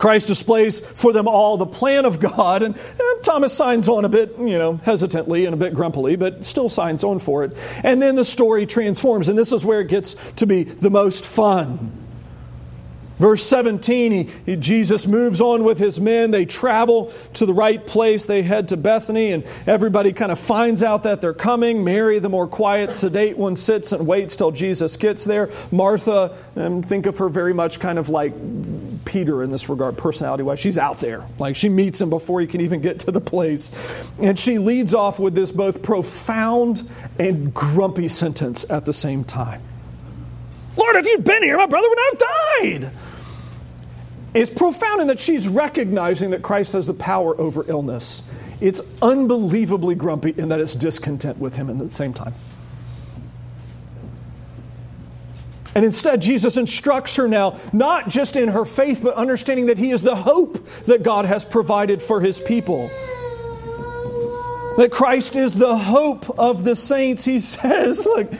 Christ 0.00 0.28
displays 0.28 0.80
for 0.80 1.12
them 1.12 1.28
all 1.28 1.58
the 1.58 1.66
plan 1.66 2.06
of 2.06 2.20
God, 2.20 2.62
and, 2.62 2.74
and, 2.74 3.22
Thomas 3.22 3.52
signs 3.52 3.86
on 3.86 4.06
a 4.06 4.08
bit, 4.08 4.34
you 4.38 4.56
know, 4.56 4.76
hesitantly 4.78 5.44
and 5.44 5.52
a 5.52 5.58
bit 5.58 5.74
grumpily, 5.74 6.16
but 6.16 6.42
still 6.42 6.70
signs 6.70 7.04
on 7.04 7.18
for 7.18 7.44
it. 7.44 7.54
And 7.84 8.00
then 8.00 8.16
the 8.16 8.24
story 8.24 8.64
transforms, 8.64 9.28
and 9.28 9.38
this 9.38 9.52
is 9.52 9.62
where 9.62 9.82
it 9.82 9.88
gets 9.88 10.14
to 10.32 10.46
be 10.46 10.64
the 10.64 10.88
most 10.88 11.26
fun. 11.26 12.09
Verse 13.20 13.42
17, 13.42 14.12
he, 14.12 14.22
he, 14.46 14.56
Jesus 14.56 15.06
moves 15.06 15.42
on 15.42 15.62
with 15.62 15.76
his 15.76 16.00
men. 16.00 16.30
They 16.30 16.46
travel 16.46 17.12
to 17.34 17.44
the 17.44 17.52
right 17.52 17.86
place. 17.86 18.24
They 18.24 18.40
head 18.40 18.68
to 18.68 18.78
Bethany, 18.78 19.32
and 19.32 19.46
everybody 19.66 20.14
kind 20.14 20.32
of 20.32 20.38
finds 20.38 20.82
out 20.82 21.02
that 21.02 21.20
they're 21.20 21.34
coming. 21.34 21.84
Mary, 21.84 22.18
the 22.18 22.30
more 22.30 22.48
quiet, 22.48 22.94
sedate 22.94 23.36
one, 23.36 23.56
sits 23.56 23.92
and 23.92 24.06
waits 24.06 24.36
till 24.36 24.52
Jesus 24.52 24.96
gets 24.96 25.24
there. 25.24 25.50
Martha, 25.70 26.34
um, 26.56 26.82
think 26.82 27.04
of 27.04 27.18
her 27.18 27.28
very 27.28 27.52
much 27.52 27.78
kind 27.78 27.98
of 27.98 28.08
like 28.08 28.32
Peter 29.04 29.42
in 29.42 29.50
this 29.50 29.68
regard, 29.68 29.98
personality 29.98 30.42
wise. 30.42 30.58
She's 30.58 30.78
out 30.78 31.00
there. 31.00 31.26
Like 31.38 31.56
she 31.56 31.68
meets 31.68 32.00
him 32.00 32.08
before 32.08 32.40
he 32.40 32.46
can 32.46 32.62
even 32.62 32.80
get 32.80 33.00
to 33.00 33.10
the 33.10 33.20
place. 33.20 33.70
And 34.18 34.38
she 34.38 34.58
leads 34.58 34.94
off 34.94 35.20
with 35.20 35.34
this 35.34 35.52
both 35.52 35.82
profound 35.82 36.88
and 37.18 37.52
grumpy 37.52 38.08
sentence 38.08 38.64
at 38.70 38.86
the 38.86 38.94
same 38.94 39.24
time. 39.24 39.60
Lord, 40.74 40.96
if 40.96 41.04
you'd 41.04 41.24
been 41.24 41.42
here, 41.42 41.58
my 41.58 41.66
brother 41.66 41.86
would 41.86 41.98
not 41.98 42.22
have 42.22 42.90
died. 42.90 42.92
It's 44.32 44.50
profound 44.50 45.00
in 45.00 45.08
that 45.08 45.18
she's 45.18 45.48
recognizing 45.48 46.30
that 46.30 46.42
Christ 46.42 46.74
has 46.74 46.86
the 46.86 46.94
power 46.94 47.38
over 47.40 47.64
illness. 47.68 48.22
It's 48.60 48.80
unbelievably 49.02 49.96
grumpy 49.96 50.34
in 50.36 50.50
that 50.50 50.60
it's 50.60 50.74
discontent 50.74 51.38
with 51.38 51.56
him 51.56 51.68
at 51.70 51.78
the 51.78 51.90
same 51.90 52.12
time. 52.12 52.34
And 55.74 55.84
instead, 55.84 56.20
Jesus 56.20 56.56
instructs 56.56 57.16
her 57.16 57.28
now, 57.28 57.58
not 57.72 58.08
just 58.08 58.36
in 58.36 58.48
her 58.48 58.64
faith, 58.64 59.00
but 59.02 59.14
understanding 59.14 59.66
that 59.66 59.78
He 59.78 59.92
is 59.92 60.02
the 60.02 60.16
hope 60.16 60.64
that 60.86 61.02
God 61.02 61.26
has 61.26 61.44
provided 61.44 62.02
for 62.02 62.20
His 62.20 62.40
people. 62.40 62.88
That 64.76 64.90
Christ 64.90 65.36
is 65.36 65.54
the 65.54 65.76
hope 65.76 66.38
of 66.38 66.64
the 66.64 66.74
saints. 66.74 67.24
He 67.24 67.38
says, 67.40 68.04
Look, 68.04 68.32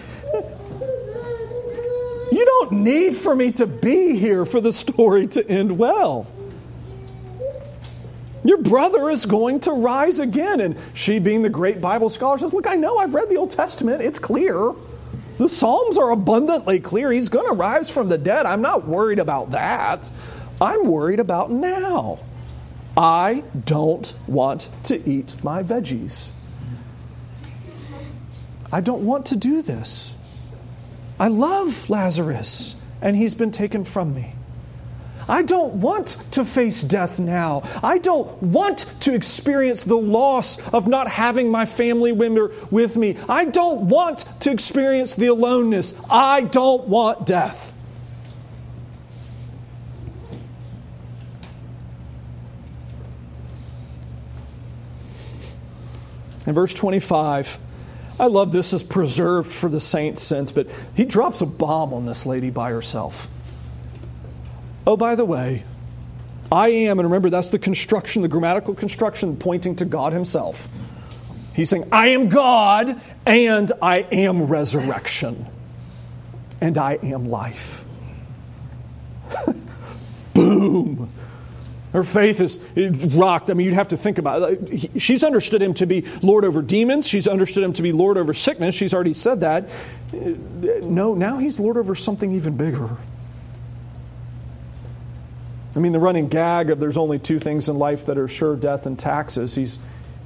you 2.31 2.45
don't 2.45 2.73
need 2.73 3.17
for 3.17 3.35
me 3.35 3.53
to 3.53 3.67
be 3.67 4.17
here 4.17 4.45
for 4.45 4.61
the 4.61 4.73
story 4.73 5.27
to 5.29 5.49
end 5.49 5.79
well. 5.79 6.27
Your 8.45 8.59
brother 8.59 9.11
is 9.11 9.27
going 9.27 9.61
to 9.61 9.73
rise 9.73 10.19
again. 10.19 10.61
And 10.61 10.77
she, 10.95 11.19
being 11.19 11.43
the 11.43 11.51
great 11.51 11.81
Bible 11.81 12.09
scholar, 12.09 12.39
says, 12.39 12.55
Look, 12.55 12.67
I 12.67 12.77
know 12.77 12.99
I've 12.99 13.15
read 13.15 13.29
the 13.29 13.37
Old 13.37 13.51
Testament, 13.51 14.01
it's 14.01 14.19
clear. 14.19 14.73
The 15.39 15.49
Psalms 15.49 15.97
are 15.97 16.11
abundantly 16.11 16.81
clear. 16.81 17.11
He's 17.11 17.31
going 17.31 17.47
to 17.47 17.55
rise 17.55 17.91
from 17.91 18.09
the 18.09 18.19
dead. 18.19 18.45
I'm 18.45 18.61
not 18.61 18.87
worried 18.87 19.19
about 19.19 19.53
that. 19.53 20.11
I'm 20.61 20.85
worried 20.85 21.21
about 21.21 21.51
now. 21.51 22.19
I 22.97 23.45
don't 23.65 24.15
want 24.27 24.69
to 24.85 25.09
eat 25.09 25.43
my 25.43 25.63
veggies. 25.63 26.31
I 28.71 28.81
don't 28.83 29.05
want 29.07 29.27
to 29.27 29.37
do 29.37 29.63
this. 29.63 30.17
I 31.21 31.29
love 31.29 31.91
Lazarus, 31.91 32.75
and 33.03 33.15
he's 33.15 33.35
been 33.35 33.53
taken 33.53 33.85
from 33.85 34.15
me. 34.15 34.33
I 35.29 35.43
don't 35.43 35.75
want 35.75 36.17
to 36.31 36.47
face 36.47 36.81
death 36.81 37.21
now. 37.21 37.63
I 37.83 37.99
don't 37.99 38.43
want 38.43 38.87
to 39.01 39.15
experience 39.15 39.85
the 39.85 39.99
loss 39.99 40.59
of 40.71 40.89
not 40.89 41.09
having 41.09 41.51
my 41.51 41.67
family 41.67 42.13
member 42.13 42.53
with 42.71 42.97
me. 42.97 43.19
I 43.29 43.45
don't 43.45 43.83
want 43.91 44.25
to 44.41 44.51
experience 44.51 45.15
the 45.15 45.27
aloneness. 45.27 45.95
I 46.11 46.41
don't 46.41 46.89
want 46.89 47.27
death. 47.27 47.77
In 56.47 56.55
verse 56.55 56.73
25, 56.73 57.59
I 58.21 58.27
love 58.27 58.53
this 58.53 58.75
as 58.75 58.83
preserved 58.83 59.51
for 59.51 59.71
the 59.71 59.81
saints' 59.81 60.21
sense, 60.23 60.53
but 60.53 60.69
he 60.95 61.07
drops 61.07 61.41
a 61.41 61.47
bomb 61.47 61.95
on 61.95 62.05
this 62.05 62.27
lady 62.27 62.51
by 62.51 62.71
herself. 62.71 63.29
Oh, 64.87 64.99
by 64.99 65.15
the 65.15 65.25
way, 65.25 65.65
I 66.53 66.69
am, 66.69 66.99
and 66.99 67.07
remember 67.09 67.31
that's 67.31 67.49
the 67.49 67.59
construction, 67.59 68.21
the 68.21 68.29
grammatical 68.29 68.75
construction 68.75 69.39
pointing 69.39 69.75
to 69.77 69.87
God 69.87 70.13
Himself. 70.13 70.69
He's 71.55 71.71
saying, 71.71 71.89
I 71.93 72.09
am 72.09 72.29
God 72.29 73.01
and 73.25 73.73
I 73.81 74.01
am 74.13 74.45
resurrection 74.45 75.47
and 76.61 76.77
I 76.77 76.99
am 77.03 77.29
life. 77.31 77.87
Boom. 80.35 81.11
Her 81.93 82.05
faith 82.05 82.41
is 82.41 82.59
rocked. 83.15 83.51
I 83.51 83.55
mean, 83.55 83.65
you'd 83.65 83.75
have 83.75 83.89
to 83.89 83.97
think 83.97 84.19
about 84.19 84.53
it. 84.53 85.03
She's 85.03 85.25
understood 85.25 85.61
him 85.61 85.75
to 85.75 85.87
be 85.87 86.03
Lord 86.23 86.45
over 86.45 86.63
demons. 86.63 87.09
She's 87.09 87.27
understood 87.27 87.65
him 87.65 87.73
to 87.75 87.83
be 87.83 87.91
Lord 87.91 88.17
over 88.17 88.33
sickness. 88.33 88.75
She's 88.77 88.95
already 88.95 89.13
said 89.13 89.41
that. 89.41 89.69
Uh, 90.15 90.35
no, 90.83 91.15
now 91.15 91.39
he's 91.39 91.59
Lord 91.59 91.77
over 91.77 91.97
something 91.97 92.33
even 92.33 92.57
bigger. 92.57 92.97
I 95.75 95.79
mean, 95.79 95.93
the 95.93 96.01
running 96.01 96.29
gag 96.29 96.71
of 96.71 96.79
there's 96.79 96.97
only 96.97 97.19
two 97.19 97.39
things 97.39 97.69
in 97.69 97.77
life 97.77 98.07
that 98.07 98.19
are 98.19 98.29
sure 98.29 98.55
death 98.57 98.87
and 98.87 98.99
taxes. 98.99 99.57
He's, 99.57 99.79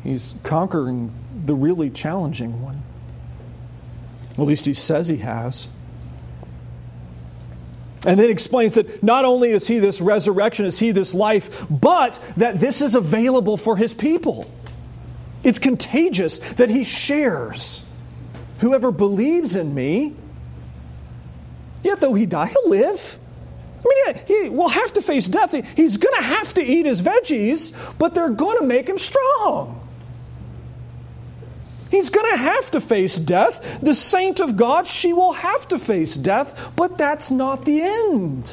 he's 0.02 0.34
conquering 0.42 1.12
the 1.46 1.54
really 1.54 1.90
challenging 1.90 2.62
one. 2.62 2.82
At 4.32 4.40
least 4.40 4.66
he 4.66 4.74
says 4.74 5.08
he 5.08 5.18
has. 5.18 5.68
And 8.06 8.20
then 8.20 8.30
explains 8.30 8.74
that 8.74 9.02
not 9.02 9.24
only 9.24 9.50
is 9.50 9.66
he 9.66 9.78
this 9.78 10.00
resurrection, 10.00 10.66
is 10.66 10.78
he 10.78 10.90
this 10.90 11.14
life, 11.14 11.66
but 11.70 12.20
that 12.36 12.60
this 12.60 12.82
is 12.82 12.94
available 12.94 13.56
for 13.56 13.76
his 13.76 13.94
people. 13.94 14.50
It's 15.42 15.58
contagious 15.58 16.38
that 16.54 16.70
he 16.70 16.84
shares. 16.84 17.82
Whoever 18.58 18.90
believes 18.90 19.56
in 19.56 19.74
me, 19.74 20.14
yet 21.82 22.00
though 22.00 22.14
he 22.14 22.26
die, 22.26 22.46
he'll 22.46 22.70
live. 22.70 23.18
I 23.86 24.12
mean, 24.14 24.24
he 24.26 24.48
will 24.48 24.70
have 24.70 24.92
to 24.94 25.02
face 25.02 25.28
death. 25.28 25.52
He's 25.76 25.98
going 25.98 26.14
to 26.16 26.24
have 26.24 26.54
to 26.54 26.62
eat 26.62 26.86
his 26.86 27.02
veggies, 27.02 27.98
but 27.98 28.14
they're 28.14 28.30
going 28.30 28.58
to 28.58 28.64
make 28.64 28.88
him 28.88 28.96
strong. 28.96 29.83
He's 31.94 32.10
going 32.10 32.28
to 32.32 32.38
have 32.38 32.72
to 32.72 32.80
face 32.80 33.16
death. 33.16 33.78
The 33.80 33.94
saint 33.94 34.40
of 34.40 34.56
God, 34.56 34.88
she 34.88 35.12
will 35.12 35.32
have 35.32 35.68
to 35.68 35.78
face 35.78 36.16
death, 36.16 36.72
but 36.74 36.98
that's 36.98 37.30
not 37.30 37.64
the 37.64 37.82
end. 37.82 38.52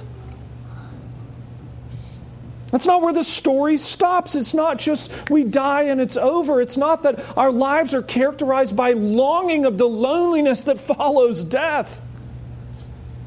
That's 2.70 2.86
not 2.86 3.02
where 3.02 3.14
the 3.14 3.24
story 3.24 3.78
stops. 3.78 4.36
It's 4.36 4.54
not 4.54 4.78
just 4.78 5.32
we 5.32 5.44
die 5.44 5.86
and 5.86 6.00
it's 6.00 6.18
over. 6.18 6.62
It's 6.62 6.78
not 6.78 7.02
that 7.02 7.36
our 7.36 7.52
lives 7.52 7.96
are 7.96 8.04
characterized 8.04 8.76
by 8.76 8.92
longing 8.92 9.66
of 9.66 9.80
the 9.80 9.90
loneliness 9.90 10.62
that 10.62 10.80
follows 10.96 11.44
death 11.44 12.00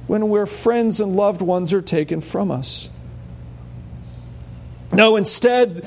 when 0.06 0.28
where 0.28 0.46
friends 0.46 1.00
and 1.00 1.16
loved 1.16 1.42
ones 1.42 1.72
are 1.72 1.82
taken 1.82 2.20
from 2.20 2.52
us. 2.52 2.88
No, 4.92 5.16
instead, 5.16 5.84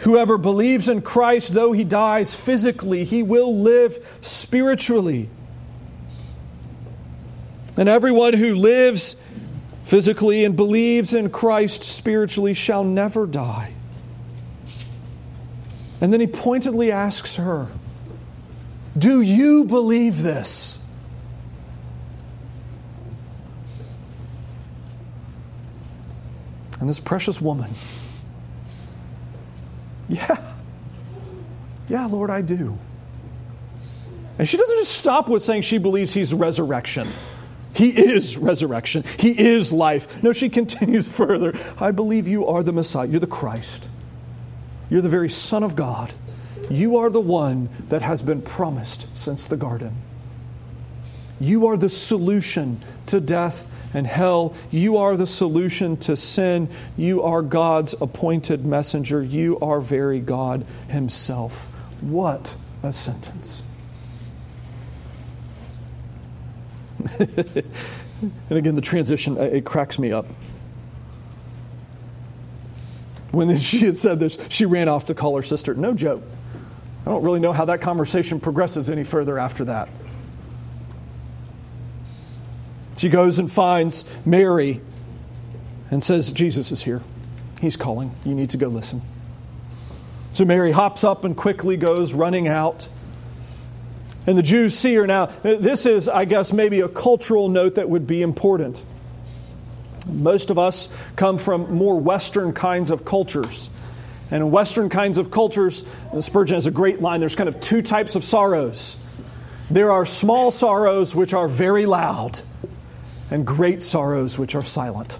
whoever 0.00 0.38
believes 0.38 0.88
in 0.88 1.02
Christ, 1.02 1.52
though 1.52 1.72
he 1.72 1.84
dies 1.84 2.34
physically, 2.34 3.04
he 3.04 3.22
will 3.22 3.56
live 3.56 4.18
spiritually. 4.20 5.28
And 7.76 7.88
everyone 7.88 8.32
who 8.32 8.54
lives 8.54 9.16
physically 9.82 10.44
and 10.44 10.56
believes 10.56 11.14
in 11.14 11.30
Christ 11.30 11.82
spiritually 11.82 12.54
shall 12.54 12.84
never 12.84 13.26
die. 13.26 13.72
And 16.00 16.12
then 16.12 16.20
he 16.20 16.26
pointedly 16.26 16.90
asks 16.90 17.36
her, 17.36 17.68
Do 18.96 19.20
you 19.20 19.64
believe 19.64 20.22
this? 20.22 20.80
And 26.80 26.88
this 26.88 27.00
precious 27.00 27.40
woman, 27.40 27.70
yeah, 30.08 30.52
yeah, 31.88 32.06
Lord, 32.06 32.30
I 32.30 32.42
do. 32.42 32.78
And 34.38 34.48
she 34.48 34.56
doesn't 34.56 34.78
just 34.78 34.92
stop 34.92 35.28
with 35.28 35.42
saying 35.42 35.62
she 35.62 35.78
believes 35.78 36.12
he's 36.12 36.34
resurrection. 36.34 37.08
He 37.74 37.88
is 37.88 38.36
resurrection. 38.38 39.04
He 39.18 39.38
is 39.38 39.72
life. 39.72 40.22
No, 40.22 40.32
she 40.32 40.48
continues 40.50 41.08
further. 41.08 41.54
I 41.78 41.90
believe 41.90 42.26
you 42.26 42.46
are 42.46 42.62
the 42.62 42.72
Messiah. 42.72 43.06
You're 43.06 43.20
the 43.20 43.26
Christ. 43.26 43.88
You're 44.90 45.02
the 45.02 45.08
very 45.08 45.28
Son 45.28 45.62
of 45.62 45.76
God. 45.76 46.14
You 46.70 46.96
are 46.98 47.10
the 47.10 47.20
one 47.20 47.68
that 47.88 48.02
has 48.02 48.22
been 48.22 48.42
promised 48.42 49.14
since 49.16 49.46
the 49.46 49.56
garden. 49.56 49.96
You 51.38 51.66
are 51.66 51.76
the 51.76 51.88
solution 51.88 52.80
to 53.06 53.20
death 53.20 53.68
and 53.96 54.06
hell. 54.06 54.54
You 54.70 54.98
are 54.98 55.16
the 55.16 55.26
solution 55.26 55.96
to 55.98 56.16
sin. 56.16 56.68
You 56.98 57.22
are 57.22 57.40
God's 57.40 57.94
appointed 57.98 58.66
messenger. 58.66 59.22
You 59.22 59.58
are 59.60 59.80
very 59.80 60.20
God 60.20 60.66
Himself. 60.88 61.68
What 62.02 62.54
a 62.82 62.92
sentence. 62.92 63.62
and 67.18 67.64
again, 68.50 68.74
the 68.74 68.82
transition, 68.82 69.38
uh, 69.38 69.42
it 69.42 69.64
cracks 69.64 69.98
me 69.98 70.12
up. 70.12 70.26
When 73.30 73.56
she 73.56 73.78
had 73.78 73.96
said 73.96 74.20
this, 74.20 74.46
she 74.50 74.66
ran 74.66 74.88
off 74.88 75.06
to 75.06 75.14
call 75.14 75.36
her 75.36 75.42
sister. 75.42 75.72
No 75.72 75.94
joke. 75.94 76.22
I 77.06 77.10
don't 77.10 77.22
really 77.22 77.40
know 77.40 77.54
how 77.54 77.64
that 77.64 77.80
conversation 77.80 78.40
progresses 78.40 78.90
any 78.90 79.04
further 79.04 79.38
after 79.38 79.64
that. 79.66 79.88
She 82.96 83.08
goes 83.08 83.38
and 83.38 83.50
finds 83.50 84.04
Mary 84.24 84.80
and 85.90 86.02
says, 86.02 86.32
Jesus 86.32 86.72
is 86.72 86.82
here. 86.82 87.02
He's 87.60 87.76
calling. 87.76 88.12
You 88.24 88.34
need 88.34 88.50
to 88.50 88.56
go 88.56 88.68
listen. 88.68 89.02
So 90.32 90.44
Mary 90.44 90.72
hops 90.72 91.04
up 91.04 91.24
and 91.24 91.36
quickly 91.36 91.76
goes 91.76 92.12
running 92.12 92.48
out. 92.48 92.88
And 94.26 94.36
the 94.36 94.42
Jews 94.42 94.76
see 94.76 94.94
her. 94.96 95.06
Now, 95.06 95.26
this 95.26 95.86
is, 95.86 96.08
I 96.08 96.24
guess, 96.24 96.52
maybe 96.52 96.80
a 96.80 96.88
cultural 96.88 97.48
note 97.48 97.76
that 97.76 97.88
would 97.88 98.06
be 98.06 98.22
important. 98.22 98.82
Most 100.06 100.50
of 100.50 100.58
us 100.58 100.88
come 101.16 101.38
from 101.38 101.74
more 101.74 101.98
Western 101.98 102.52
kinds 102.52 102.90
of 102.90 103.04
cultures. 103.04 103.70
And 104.30 104.42
in 104.42 104.50
Western 104.50 104.88
kinds 104.88 105.18
of 105.18 105.30
cultures, 105.30 105.84
Spurgeon 106.20 106.54
has 106.54 106.66
a 106.66 106.70
great 106.70 107.00
line 107.00 107.20
there's 107.20 107.36
kind 107.36 107.48
of 107.48 107.60
two 107.60 107.82
types 107.82 108.16
of 108.16 108.24
sorrows. 108.24 108.96
There 109.70 109.90
are 109.90 110.04
small 110.04 110.50
sorrows 110.50 111.14
which 111.14 111.32
are 111.32 111.48
very 111.48 111.86
loud, 111.86 112.40
and 113.30 113.46
great 113.46 113.82
sorrows 113.82 114.38
which 114.38 114.54
are 114.54 114.62
silent. 114.62 115.18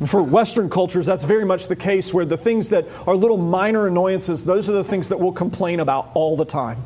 And 0.00 0.08
for 0.08 0.22
Western 0.22 0.70
cultures, 0.70 1.04
that's 1.04 1.24
very 1.24 1.44
much 1.44 1.68
the 1.68 1.76
case 1.76 2.12
where 2.14 2.24
the 2.24 2.38
things 2.38 2.70
that 2.70 2.88
are 3.06 3.14
little 3.14 3.36
minor 3.36 3.86
annoyances, 3.86 4.44
those 4.44 4.68
are 4.68 4.72
the 4.72 4.84
things 4.84 5.10
that 5.10 5.20
we'll 5.20 5.32
complain 5.32 5.78
about 5.78 6.10
all 6.14 6.36
the 6.36 6.46
time. 6.46 6.82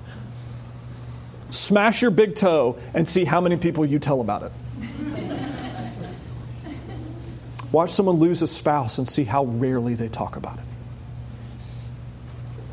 Smash 1.50 2.02
your 2.02 2.10
big 2.10 2.34
toe 2.34 2.76
and 2.92 3.08
see 3.08 3.24
how 3.24 3.40
many 3.40 3.56
people 3.56 3.86
you 3.86 4.00
tell 4.00 4.20
about 4.20 4.42
it. 4.42 4.52
Watch 7.70 7.90
someone 7.90 8.16
lose 8.16 8.42
a 8.42 8.48
spouse 8.48 8.98
and 8.98 9.06
see 9.06 9.24
how 9.24 9.44
rarely 9.44 9.94
they 9.94 10.08
talk 10.08 10.34
about 10.36 10.58
it. 10.58 10.64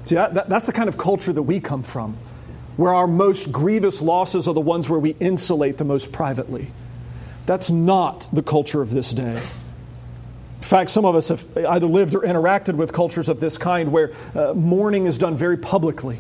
See, 0.03 0.15
that, 0.15 0.33
that, 0.33 0.49
that's 0.49 0.65
the 0.65 0.73
kind 0.73 0.89
of 0.89 0.97
culture 0.97 1.31
that 1.31 1.43
we 1.43 1.59
come 1.59 1.83
from, 1.83 2.17
where 2.77 2.93
our 2.93 3.07
most 3.07 3.51
grievous 3.51 4.01
losses 4.01 4.47
are 4.47 4.53
the 4.53 4.61
ones 4.61 4.89
where 4.89 4.99
we 4.99 5.15
insulate 5.19 5.77
the 5.77 5.85
most 5.85 6.11
privately. 6.11 6.69
That's 7.45 7.69
not 7.69 8.29
the 8.31 8.43
culture 8.43 8.81
of 8.81 8.91
this 8.91 9.11
day. 9.11 9.37
In 10.61 10.63
fact, 10.63 10.91
some 10.91 11.05
of 11.05 11.15
us 11.15 11.29
have 11.29 11.45
either 11.57 11.87
lived 11.87 12.13
or 12.13 12.21
interacted 12.21 12.75
with 12.75 12.93
cultures 12.93 13.29
of 13.29 13.39
this 13.39 13.57
kind 13.57 13.91
where 13.91 14.11
uh, 14.35 14.53
mourning 14.53 15.07
is 15.07 15.17
done 15.17 15.35
very 15.35 15.57
publicly. 15.57 16.19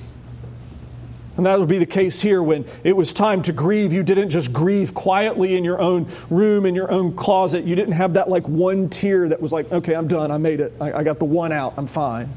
And 1.37 1.45
that 1.45 1.59
would 1.59 1.69
be 1.69 1.77
the 1.77 1.85
case 1.85 2.21
here 2.21 2.43
when 2.43 2.65
it 2.83 2.95
was 2.95 3.13
time 3.13 3.41
to 3.43 3.53
grieve. 3.53 3.93
You 3.93 4.03
didn't 4.03 4.29
just 4.29 4.51
grieve 4.51 4.93
quietly 4.93 5.55
in 5.55 5.63
your 5.63 5.79
own 5.79 6.07
room, 6.29 6.65
in 6.65 6.75
your 6.75 6.91
own 6.91 7.15
closet. 7.15 7.63
You 7.63 7.75
didn't 7.75 7.93
have 7.93 8.15
that 8.15 8.29
like 8.29 8.47
one 8.47 8.89
tear 8.89 9.29
that 9.29 9.41
was 9.41 9.53
like, 9.53 9.71
okay, 9.71 9.93
I'm 9.93 10.07
done. 10.07 10.31
I 10.31 10.37
made 10.37 10.59
it. 10.59 10.73
I, 10.81 10.91
I 10.91 11.03
got 11.03 11.19
the 11.19 11.25
one 11.25 11.51
out. 11.51 11.75
I'm 11.77 11.87
fine. 11.87 12.29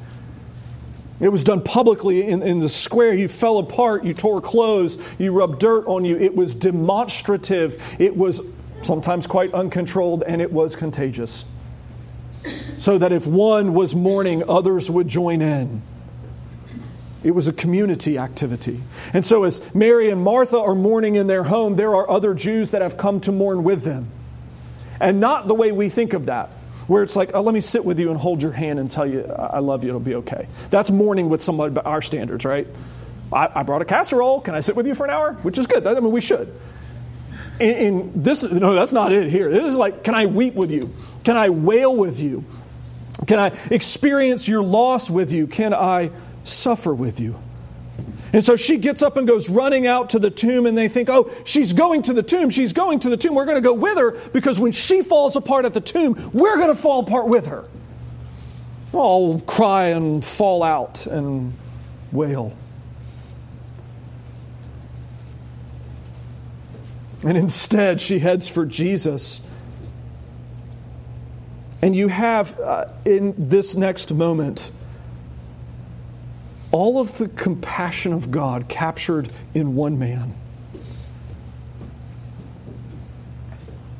It 1.20 1.28
was 1.28 1.42
done 1.42 1.62
publicly 1.62 2.26
in, 2.26 2.42
in 2.42 2.60
the 2.60 2.68
square. 2.68 3.14
You 3.14 3.28
fell 3.28 3.58
apart. 3.58 4.04
You 4.04 4.14
tore 4.14 4.40
clothes. 4.40 4.98
You 5.18 5.32
rubbed 5.32 5.58
dirt 5.58 5.86
on 5.86 6.04
you. 6.04 6.16
It 6.16 6.34
was 6.34 6.54
demonstrative. 6.54 7.82
It 7.98 8.16
was 8.16 8.42
sometimes 8.84 9.26
quite 9.26 9.52
uncontrolled, 9.52 10.22
and 10.26 10.40
it 10.40 10.52
was 10.52 10.76
contagious 10.76 11.44
so 12.78 12.98
that 12.98 13.12
if 13.12 13.26
one 13.26 13.74
was 13.74 13.94
mourning, 13.94 14.48
others 14.48 14.90
would 14.90 15.08
join 15.08 15.40
in. 15.40 15.82
It 17.22 17.30
was 17.30 17.48
a 17.48 17.52
community 17.52 18.18
activity. 18.18 18.82
And 19.14 19.24
so, 19.24 19.44
as 19.44 19.74
Mary 19.74 20.10
and 20.10 20.22
Martha 20.22 20.58
are 20.58 20.74
mourning 20.74 21.14
in 21.14 21.26
their 21.26 21.44
home, 21.44 21.76
there 21.76 21.94
are 21.94 22.08
other 22.08 22.34
Jews 22.34 22.70
that 22.72 22.82
have 22.82 22.98
come 22.98 23.20
to 23.20 23.32
mourn 23.32 23.64
with 23.64 23.82
them. 23.82 24.08
And 25.00 25.20
not 25.20 25.48
the 25.48 25.54
way 25.54 25.72
we 25.72 25.88
think 25.88 26.12
of 26.12 26.26
that, 26.26 26.50
where 26.86 27.02
it's 27.02 27.16
like, 27.16 27.30
oh, 27.32 27.40
let 27.40 27.54
me 27.54 27.62
sit 27.62 27.82
with 27.82 27.98
you 27.98 28.10
and 28.10 28.20
hold 28.20 28.42
your 28.42 28.52
hand 28.52 28.78
and 28.78 28.90
tell 28.90 29.06
you, 29.06 29.24
I 29.24 29.60
love 29.60 29.84
you, 29.84 29.88
it'll 29.88 30.00
be 30.00 30.16
okay. 30.16 30.48
That's 30.68 30.90
mourning 30.90 31.30
with 31.30 31.42
somebody 31.42 31.72
by 31.72 31.80
our 31.80 32.02
standards, 32.02 32.44
right? 32.44 32.66
I, 33.32 33.48
I 33.54 33.62
brought 33.62 33.80
a 33.80 33.86
casserole. 33.86 34.42
Can 34.42 34.54
I 34.54 34.60
sit 34.60 34.76
with 34.76 34.86
you 34.86 34.94
for 34.94 35.04
an 35.04 35.10
hour? 35.10 35.32
Which 35.42 35.56
is 35.56 35.66
good. 35.66 35.86
I 35.86 35.98
mean, 35.98 36.12
we 36.12 36.20
should. 36.20 36.54
In, 37.60 37.70
in 37.70 38.22
this, 38.22 38.42
no, 38.42 38.74
that's 38.74 38.92
not 38.92 39.12
it 39.12 39.30
here. 39.30 39.50
This 39.50 39.64
is 39.64 39.76
like, 39.76 40.04
can 40.04 40.14
I 40.14 40.26
weep 40.26 40.54
with 40.54 40.70
you? 40.70 40.92
Can 41.24 41.36
I 41.36 41.50
wail 41.50 41.94
with 41.94 42.20
you? 42.20 42.44
Can 43.26 43.38
I 43.38 43.56
experience 43.70 44.48
your 44.48 44.62
loss 44.62 45.08
with 45.08 45.32
you? 45.32 45.46
Can 45.46 45.72
I 45.72 46.10
suffer 46.42 46.94
with 46.94 47.20
you? 47.20 47.40
And 48.32 48.44
so 48.44 48.56
she 48.56 48.78
gets 48.78 49.00
up 49.00 49.16
and 49.16 49.28
goes 49.28 49.48
running 49.48 49.86
out 49.86 50.10
to 50.10 50.18
the 50.18 50.30
tomb, 50.30 50.66
and 50.66 50.76
they 50.76 50.88
think, 50.88 51.08
oh, 51.08 51.30
she's 51.44 51.72
going 51.72 52.02
to 52.02 52.12
the 52.12 52.22
tomb. 52.24 52.50
She's 52.50 52.72
going 52.72 52.98
to 53.00 53.08
the 53.08 53.16
tomb. 53.16 53.36
We're 53.36 53.44
going 53.44 53.56
to 53.56 53.62
go 53.62 53.74
with 53.74 53.96
her 53.96 54.18
because 54.30 54.58
when 54.58 54.72
she 54.72 55.02
falls 55.02 55.36
apart 55.36 55.64
at 55.64 55.72
the 55.72 55.80
tomb, 55.80 56.32
we're 56.32 56.56
going 56.56 56.68
to 56.68 56.74
fall 56.74 57.00
apart 57.00 57.28
with 57.28 57.46
her. 57.46 57.64
All 58.92 59.38
cry 59.40 59.86
and 59.86 60.24
fall 60.24 60.64
out 60.64 61.06
and 61.06 61.54
wail. 62.10 62.56
And 67.24 67.36
instead, 67.36 68.00
she 68.00 68.18
heads 68.18 68.48
for 68.48 68.66
Jesus 68.66 69.40
and 71.84 71.94
you 71.94 72.08
have 72.08 72.58
uh, 72.60 72.86
in 73.04 73.34
this 73.36 73.76
next 73.76 74.14
moment 74.14 74.72
all 76.72 76.98
of 76.98 77.18
the 77.18 77.28
compassion 77.28 78.14
of 78.14 78.30
God 78.30 78.70
captured 78.70 79.30
in 79.52 79.74
one 79.74 79.98
man. 79.98 80.32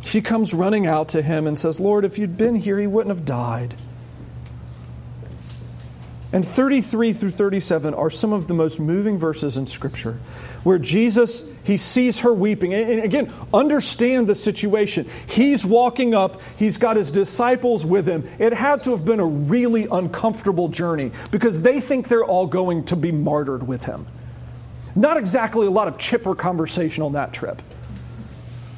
She 0.03 0.23
comes 0.23 0.55
running 0.55 0.87
out 0.87 1.11
to 1.11 1.21
him 1.21 1.47
and 1.47 1.59
says, 1.59 1.79
Lord, 1.79 2.07
if 2.07 2.17
you'd 2.17 2.39
been 2.39 2.55
here, 2.55 2.79
he 2.79 2.87
wouldn't 2.87 3.15
have 3.15 3.27
died. 3.27 3.75
And 6.35 6.45
33 6.45 7.13
through 7.13 7.31
37 7.31 7.95
are 7.95 8.11
some 8.11 8.33
of 8.33 8.49
the 8.49 8.55
most 8.55 8.81
moving 8.81 9.19
verses 9.19 9.57
in 9.57 9.69
Scripture 9.69 10.19
where 10.65 10.81
Jesus, 10.81 11.45
he 11.63 11.77
sees 11.77 12.19
her 12.21 12.35
weeping. 12.35 12.75
And 12.75 13.05
again, 13.05 13.33
understand 13.53 14.27
the 14.27 14.35
situation. 14.35 15.09
He's 15.29 15.65
walking 15.65 16.13
up, 16.13 16.43
he's 16.59 16.77
got 16.77 16.97
his 16.97 17.13
disciples 17.13 17.87
with 17.87 18.09
him. 18.09 18.29
It 18.41 18.53
had 18.53 18.83
to 18.83 18.91
have 18.91 19.05
been 19.05 19.21
a 19.21 19.25
really 19.25 19.87
uncomfortable 19.89 20.67
journey 20.67 21.13
because 21.31 21.63
they 21.63 21.79
think 21.79 22.09
they're 22.09 22.25
all 22.25 22.49
going 22.49 22.87
to 22.87 22.97
be 22.97 23.13
martyred 23.13 23.69
with 23.69 23.85
him. 23.85 24.05
Not 24.97 25.17
exactly 25.17 25.69
a 25.69 25.71
lot 25.71 25.87
of 25.87 25.99
chipper 25.99 26.35
conversation 26.35 27.05
on 27.05 27.13
that 27.13 27.33
trip. 27.33 27.63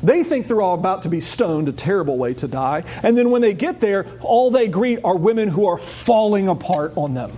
They 0.02 0.24
think 0.24 0.46
they're 0.46 0.60
all 0.60 0.74
about 0.74 1.04
to 1.04 1.08
be 1.08 1.22
stoned, 1.22 1.70
a 1.70 1.72
terrible 1.72 2.18
way 2.18 2.34
to 2.34 2.48
die. 2.48 2.84
And 3.02 3.16
then 3.16 3.30
when 3.30 3.40
they 3.40 3.54
get 3.54 3.80
there, 3.80 4.06
all 4.20 4.50
they 4.50 4.68
greet 4.68 5.00
are 5.04 5.16
women 5.16 5.48
who 5.48 5.64
are 5.68 5.78
falling 5.78 6.50
apart 6.50 6.92
on 6.96 7.14
them 7.14 7.32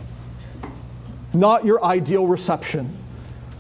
not 1.33 1.65
your 1.65 1.83
ideal 1.85 2.27
reception. 2.27 2.97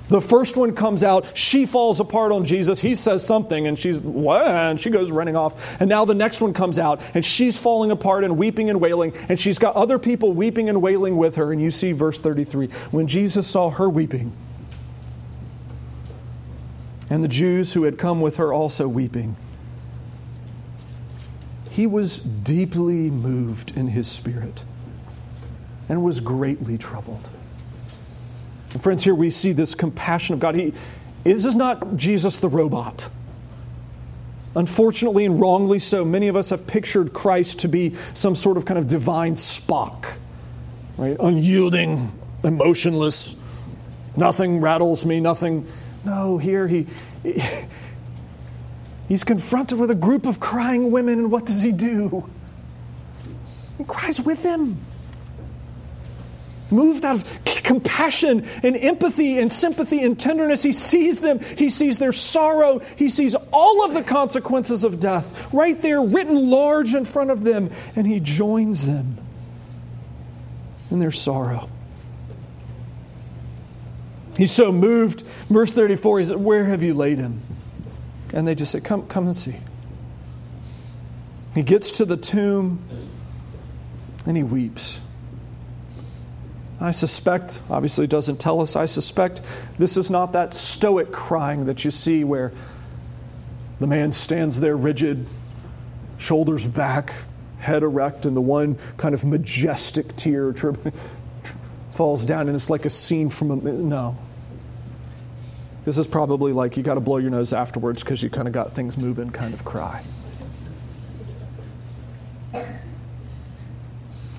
The 0.09 0.20
first 0.22 0.57
one 0.57 0.74
comes 0.74 1.04
out, 1.04 1.37
she 1.37 1.66
falls 1.66 2.00
apart 2.00 2.33
on 2.33 2.44
Jesus. 2.44 2.81
He 2.81 2.94
says 2.94 3.26
something, 3.26 3.66
and 3.66 3.78
she's, 3.78 4.00
what? 4.00 4.46
And 4.46 4.81
she 4.81 4.88
goes 4.88 5.11
running 5.11 5.37
off. 5.37 5.81
And 5.81 5.88
now 5.88 6.07
the 6.07 6.14
next 6.14 6.40
one 6.40 6.54
comes 6.54 6.78
out, 6.78 7.02
and 7.14 7.22
she's 7.22 7.61
falling 7.61 7.90
apart 7.90 8.24
and 8.24 8.38
weeping 8.38 8.70
and 8.70 8.81
wailing, 8.81 9.12
and 9.28 9.38
she's 9.38 9.59
got 9.59 9.76
other 9.76 9.98
people 9.98 10.33
weeping 10.33 10.68
and 10.70 10.81
wailing 10.81 11.18
with 11.18 11.37
her. 11.37 11.52
And 11.52 11.61
you 11.61 11.70
see 11.70 11.92
verse 11.92 12.18
33 12.18 12.68
when 12.90 13.07
Jesus 13.07 13.46
saw 13.46 13.68
her 13.68 13.88
weeping, 13.88 14.33
and 17.11 17.22
the 17.22 17.28
Jews 17.28 17.74
who 17.74 17.85
had 17.85 17.98
come 17.98 18.22
with 18.22 18.38
her 18.38 18.52
also 18.52 18.88
weeping, 18.88 19.37
he 21.70 21.87
was 21.87 22.18
deeply 22.18 23.11
moved 23.11 23.76
in 23.76 23.88
his 23.88 24.09
spirit 24.09 24.64
and 25.87 26.02
was 26.02 26.20
greatly 26.20 26.78
troubled. 26.78 27.28
And 28.72 28.83
friends, 28.83 29.04
here 29.04 29.14
we 29.14 29.31
see 29.31 29.52
this 29.52 29.74
compassion 29.74 30.35
of 30.35 30.40
God. 30.40 30.54
He, 30.54 30.72
this 31.24 31.44
is 31.44 31.57
not 31.57 31.96
Jesus 31.96 32.38
the 32.38 32.48
robot. 32.48 33.09
Unfortunately 34.54 35.24
and 35.24 35.40
wrongly 35.40 35.78
so, 35.78 36.04
many 36.04 36.28
of 36.28 36.37
us 36.37 36.50
have 36.50 36.66
pictured 36.66 37.12
Christ 37.12 37.61
to 37.61 37.68
be 37.68 37.94
some 38.14 38.35
sort 38.35 38.57
of 38.57 38.64
kind 38.64 38.78
of 38.78 38.88
divine 38.88 39.35
Spock, 39.35 40.07
right? 40.96 41.16
Unyielding, 41.20 42.12
emotionless, 42.42 43.37
nothing 44.16 44.61
rattles 44.61 45.04
me, 45.04 45.20
nothing. 45.20 45.66
No, 46.04 46.38
here 46.38 46.66
he, 46.66 46.87
he 47.22 47.40
he's 49.09 49.24
confronted 49.24 49.78
with 49.78 49.90
a 49.90 49.94
group 49.94 50.26
of 50.26 50.40
crying 50.40 50.90
women, 50.90 51.18
and 51.18 51.31
what 51.31 51.46
does 51.46 51.62
he 51.62 51.72
do? 51.72 52.28
He 53.76 53.85
cries 53.85 54.20
with 54.20 54.42
them 54.42 54.78
moved 56.70 57.04
out 57.04 57.16
of 57.16 57.42
compassion 57.62 58.46
and 58.62 58.76
empathy 58.76 59.38
and 59.38 59.52
sympathy 59.52 60.02
and 60.02 60.18
tenderness. 60.18 60.62
He 60.62 60.72
sees 60.72 61.20
them, 61.20 61.40
he 61.40 61.70
sees 61.70 61.98
their 61.98 62.12
sorrow, 62.12 62.81
he 62.96 63.09
sees 63.09 63.37
all 63.52 63.85
of 63.85 63.94
the 63.94 64.02
consequences 64.02 64.85
of 64.85 65.00
death 65.00 65.52
right 65.52 65.81
there, 65.81 66.00
written 66.00 66.50
large 66.50 66.94
in 66.94 67.04
front 67.04 67.31
of 67.31 67.44
them, 67.44 67.70
and 67.96 68.07
he 68.07 68.20
joins 68.20 68.87
them 68.87 69.18
in 70.90 70.98
their 70.98 71.11
sorrow. 71.11 71.68
He's 74.37 74.52
so 74.52 74.70
moved. 74.70 75.22
Verse 75.50 75.72
34, 75.72 76.20
he 76.20 76.24
said, 76.26 76.37
Where 76.37 76.64
have 76.64 76.83
you 76.83 76.94
laid 76.94 77.18
him? 77.18 77.42
And 78.33 78.46
they 78.46 78.54
just 78.54 78.72
say, 78.72 78.81
Come, 78.81 79.07
come 79.09 79.26
and 79.26 79.37
see. 79.37 79.57
He 81.54 81.62
gets 81.62 81.92
to 81.92 82.04
the 82.04 82.16
tomb 82.16 82.83
and 84.24 84.37
he 84.37 84.44
weeps. 84.44 85.00
I 86.81 86.93
suspect, 86.93 87.61
obviously 87.69 88.07
doesn't 88.07 88.38
tell 88.38 88.61
us, 88.61 88.77
I 88.77 88.87
suspect 88.87 89.43
this 89.79 89.97
is 89.97 90.11
not 90.11 90.33
that 90.33 90.55
stoic 90.55 91.11
crying 91.11 91.67
that 91.67 91.85
you 91.85 91.91
see 91.91 92.23
where 92.23 92.53
the 93.81 93.87
man 93.87 94.12
stands 94.12 94.61
there 94.61 94.77
rigid, 94.77 95.27
shoulders 96.19 96.64
back, 96.64 97.12
head 97.59 97.83
erect, 97.83 98.27
and 98.27 98.37
the 98.37 98.41
one 98.41 98.77
kind 98.97 99.14
of 99.14 99.25
majestic 99.25 100.14
tear 100.17 100.55
falls 101.95 102.25
down, 102.25 102.47
and 102.47 102.55
it's 102.55 102.71
like 102.71 102.85
a 102.85 102.91
scene 102.91 103.31
from 103.31 103.51
a. 103.51 103.57
No. 103.57 104.17
This 105.85 105.99
is 105.99 106.07
probably 106.07 106.53
like 106.53 106.76
you 106.76 106.83
got 106.83 106.95
to 106.95 107.01
blow 107.01 107.16
your 107.16 107.31
nose 107.31 107.53
afterwards 107.53 108.03
because 108.03 108.22
you 108.22 108.31
kind 108.31 108.47
of 108.47 108.53
got 108.53 108.72
things 108.72 108.97
moving 108.97 109.31
kind 109.31 109.55
of 109.55 109.64
cry. 109.64 110.03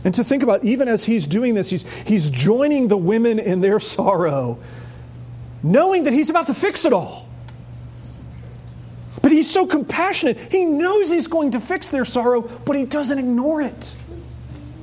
And 0.04 0.16
to 0.16 0.24
think 0.24 0.44
about, 0.44 0.64
even 0.64 0.88
as 0.88 1.04
he's 1.04 1.28
doing 1.28 1.56
this, 1.56 1.70
he's, 1.70 1.90
he's 2.04 2.30
joining 2.30 2.88
the 2.88 2.98
women 2.98 3.38
in 3.40 3.62
their 3.62 3.80
sorrow, 3.80 4.60
knowing 5.62 6.06
that 6.06 6.14
he's 6.14 6.30
about 6.30 6.48
to 6.48 6.54
fix 6.54 6.86
it 6.86 6.94
all. 6.94 7.28
But 9.22 9.34
he's 9.34 9.52
so 9.52 9.68
compassionate. 9.68 10.40
He 10.52 10.64
knows 10.64 11.12
he's 11.12 11.28
going 11.28 11.52
to 11.52 11.60
fix 11.60 11.90
their 11.90 12.06
sorrow, 12.06 12.42
but 12.42 12.78
he 12.78 12.86
doesn't 12.86 13.20
ignore 13.20 13.62
it. 13.62 13.94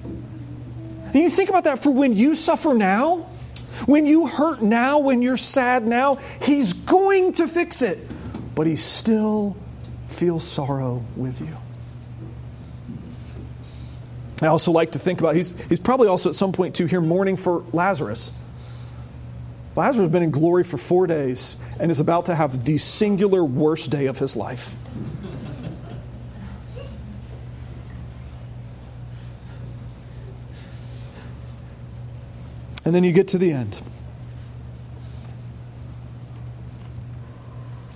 And 0.04 1.14
you 1.14 1.30
think 1.30 1.48
about 1.48 1.64
that 1.64 1.78
for 1.78 1.90
when 1.90 2.12
you 2.12 2.34
suffer 2.34 2.74
now, 2.74 3.30
when 3.86 4.06
you 4.06 4.26
hurt 4.26 4.60
now, 4.60 4.98
when 4.98 5.22
you're 5.22 5.38
sad 5.38 5.86
now, 5.86 6.16
he's 6.42 6.74
going 6.74 7.32
to 7.34 7.48
fix 7.48 7.80
it, 7.80 7.98
but 8.54 8.66
he 8.66 8.76
still 8.76 9.56
feels 10.08 10.44
sorrow 10.44 11.04
with 11.16 11.40
you. 11.40 11.56
I 14.42 14.48
also 14.48 14.70
like 14.70 14.92
to 14.92 14.98
think 14.98 15.20
about 15.20 15.34
he's, 15.34 15.58
he's 15.68 15.80
probably 15.80 16.08
also 16.08 16.28
at 16.28 16.34
some 16.34 16.52
point 16.52 16.74
too 16.74 16.86
here 16.86 17.00
mourning 17.00 17.36
for 17.36 17.64
Lazarus. 17.72 18.32
Lazarus 19.74 20.04
has 20.04 20.08
been 20.10 20.22
in 20.22 20.30
glory 20.30 20.64
for 20.64 20.76
four 20.76 21.06
days 21.06 21.56
and 21.78 21.90
is 21.90 22.00
about 22.00 22.26
to 22.26 22.34
have 22.34 22.64
the 22.64 22.78
singular 22.78 23.44
worst 23.44 23.90
day 23.90 24.06
of 24.06 24.18
his 24.18 24.36
life. 24.36 24.74
And 32.84 32.94
then 32.94 33.04
you 33.04 33.12
get 33.12 33.28
to 33.28 33.38
the 33.38 33.52
end. 33.52 33.80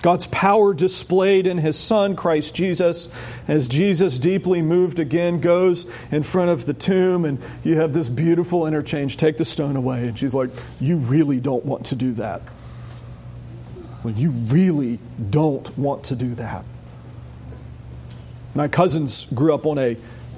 God's 0.03 0.27
power 0.29 0.73
displayed 0.73 1.47
in 1.47 1.59
his 1.59 1.79
son, 1.79 2.17
Christ 2.17 2.55
Jesus, 2.55 3.09
as 3.47 3.69
Jesus, 3.69 4.19
deeply 4.19 4.63
moved 4.63 4.99
again, 4.99 5.41
goes 5.41 5.87
in 6.11 6.23
front 6.23 6.51
of 6.51 6.65
the 6.65 6.73
tomb, 6.73 7.25
and 7.27 7.39
you 7.63 7.77
have 7.77 7.93
this 7.93 8.09
beautiful 8.09 8.67
interchange 8.67 9.19
take 9.19 9.37
the 9.37 9.45
stone 9.45 9.77
away. 9.77 10.09
And 10.09 10.19
she's 10.19 10.33
like, 10.33 10.51
You 10.81 10.97
really 10.97 11.39
don't 11.39 11.65
want 11.65 11.87
to 11.87 11.97
do 11.97 12.15
that. 12.15 12.41
Well, 14.03 14.15
you 14.15 14.31
really 14.31 14.99
don't 15.29 15.77
want 15.77 16.05
to 16.05 16.17
do 16.17 16.35
that. 16.37 16.65
My 18.55 18.69
cousins 18.69 19.27
grew 19.27 19.55
up 19.55 19.67
on 19.67 19.79
a 19.79 19.97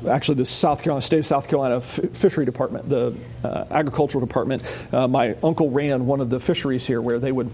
actually 0.08 0.34
the 0.34 0.44
South 0.44 0.82
Carolina 0.82 1.02
state 1.02 1.20
of 1.20 1.26
South 1.26 1.46
Carolina 1.46 1.80
fishery 1.80 2.44
department, 2.44 2.88
the 2.88 3.16
uh, 3.44 3.64
agricultural 3.70 4.24
department. 4.24 4.62
Uh, 4.92 5.06
my 5.06 5.36
uncle 5.42 5.70
ran 5.70 6.06
one 6.06 6.20
of 6.20 6.28
the 6.28 6.40
fisheries 6.40 6.86
here 6.86 7.00
where 7.00 7.18
they 7.18 7.30
would. 7.30 7.50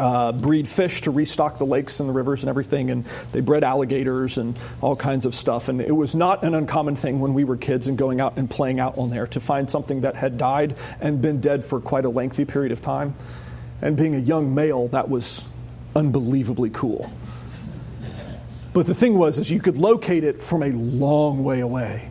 Uh, 0.00 0.32
breed 0.32 0.66
fish 0.66 1.02
to 1.02 1.10
restock 1.10 1.58
the 1.58 1.66
lakes 1.66 2.00
and 2.00 2.08
the 2.08 2.12
rivers 2.14 2.42
and 2.42 2.48
everything, 2.48 2.88
and 2.88 3.04
they 3.32 3.40
bred 3.40 3.62
alligators 3.62 4.38
and 4.38 4.58
all 4.80 4.96
kinds 4.96 5.26
of 5.26 5.34
stuff. 5.34 5.68
And 5.68 5.78
it 5.78 5.92
was 5.92 6.14
not 6.14 6.42
an 6.42 6.54
uncommon 6.54 6.96
thing 6.96 7.20
when 7.20 7.34
we 7.34 7.44
were 7.44 7.58
kids 7.58 7.86
and 7.86 7.98
going 7.98 8.18
out 8.18 8.38
and 8.38 8.48
playing 8.48 8.80
out 8.80 8.96
on 8.96 9.10
there 9.10 9.26
to 9.26 9.40
find 9.40 9.70
something 9.70 10.00
that 10.00 10.16
had 10.16 10.38
died 10.38 10.78
and 11.02 11.20
been 11.20 11.42
dead 11.42 11.64
for 11.64 11.82
quite 11.82 12.06
a 12.06 12.08
lengthy 12.08 12.46
period 12.46 12.72
of 12.72 12.80
time. 12.80 13.14
And 13.82 13.94
being 13.94 14.14
a 14.14 14.18
young 14.18 14.54
male, 14.54 14.88
that 14.88 15.10
was 15.10 15.44
unbelievably 15.94 16.70
cool. 16.70 17.12
But 18.72 18.86
the 18.86 18.94
thing 18.94 19.18
was, 19.18 19.36
is 19.36 19.50
you 19.50 19.60
could 19.60 19.76
locate 19.76 20.24
it 20.24 20.40
from 20.40 20.62
a 20.62 20.70
long 20.70 21.44
way 21.44 21.60
away 21.60 22.10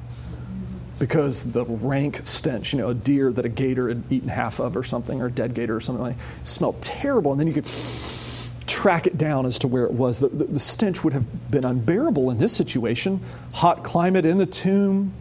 because 1.00 1.52
the 1.52 1.64
rank 1.64 2.22
stench, 2.26 2.74
you 2.74 2.80
know, 2.80 2.90
a 2.90 2.94
deer 2.94 3.32
that 3.32 3.46
a 3.46 3.50
gator 3.50 3.88
had 3.88 4.04
eaten 4.10 4.28
half 4.28 4.60
of 4.60 4.76
or 4.76 4.84
something, 4.84 5.22
or 5.22 5.28
a 5.28 5.32
dead 5.32 5.54
gator 5.54 5.76
or 5.76 5.80
something 5.80 6.04
like 6.04 6.18
that, 6.18 6.48
smelled 6.48 6.82
terrible. 6.82 7.32
And 7.32 7.40
then 7.40 7.48
you 7.48 7.54
could 7.54 7.68
track 8.68 9.08
it 9.08 9.18
down 9.18 9.46
as 9.46 9.60
to 9.60 9.68
where 9.68 9.86
it 9.86 9.92
was. 9.92 10.20
The, 10.20 10.28
the, 10.28 10.44
the 10.44 10.60
stench 10.60 11.04
would 11.04 11.14
have 11.14 11.52
been 11.52 11.66
unbearable 11.66 12.30
in 12.30 12.38
this 12.38 12.52
situation. 12.52 13.22
Hot 13.54 13.84
climate 13.84 14.26
in 14.26 14.38
the 14.38 14.46
tomb, 14.46 15.14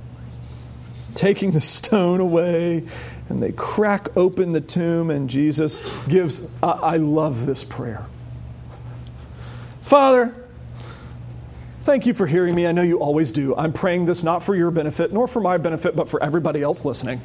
taking 1.14 1.52
the 1.52 1.60
stone 1.62 2.20
away, 2.20 2.84
and 3.28 3.42
they 3.42 3.52
crack 3.52 4.16
open 4.16 4.52
the 4.52 4.60
tomb, 4.60 5.10
and 5.10 5.30
Jesus 5.30 5.80
gives, 6.08 6.42
I, 6.62 6.70
I 6.70 6.96
love 6.96 7.46
this 7.46 7.64
prayer. 7.64 8.04
Father, 9.82 10.34
Thank 11.88 12.04
you 12.04 12.12
for 12.12 12.26
hearing 12.26 12.54
me. 12.54 12.66
I 12.66 12.72
know 12.72 12.82
you 12.82 12.98
always 12.98 13.32
do. 13.32 13.56
I'm 13.56 13.72
praying 13.72 14.04
this 14.04 14.22
not 14.22 14.42
for 14.42 14.54
your 14.54 14.70
benefit, 14.70 15.10
nor 15.10 15.26
for 15.26 15.40
my 15.40 15.56
benefit, 15.56 15.96
but 15.96 16.06
for 16.06 16.22
everybody 16.22 16.60
else 16.60 16.84
listening. 16.84 17.22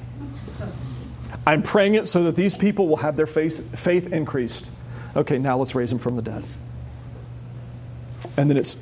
I'm 1.46 1.62
praying 1.62 1.96
it 1.96 2.08
so 2.08 2.24
that 2.24 2.38
these 2.38 2.56
people 2.56 2.88
will 2.88 2.96
have 2.96 3.18
their 3.18 3.28
faith, 3.28 3.78
faith 3.78 4.14
increased. 4.14 4.72
Okay, 5.18 5.38
now 5.38 5.58
let's 5.58 5.76
raise 5.76 5.92
him 5.92 6.00
from 6.00 6.16
the 6.16 6.22
dead. 6.22 6.46
And 8.38 8.50
then 8.50 8.56
it's, 8.56 8.78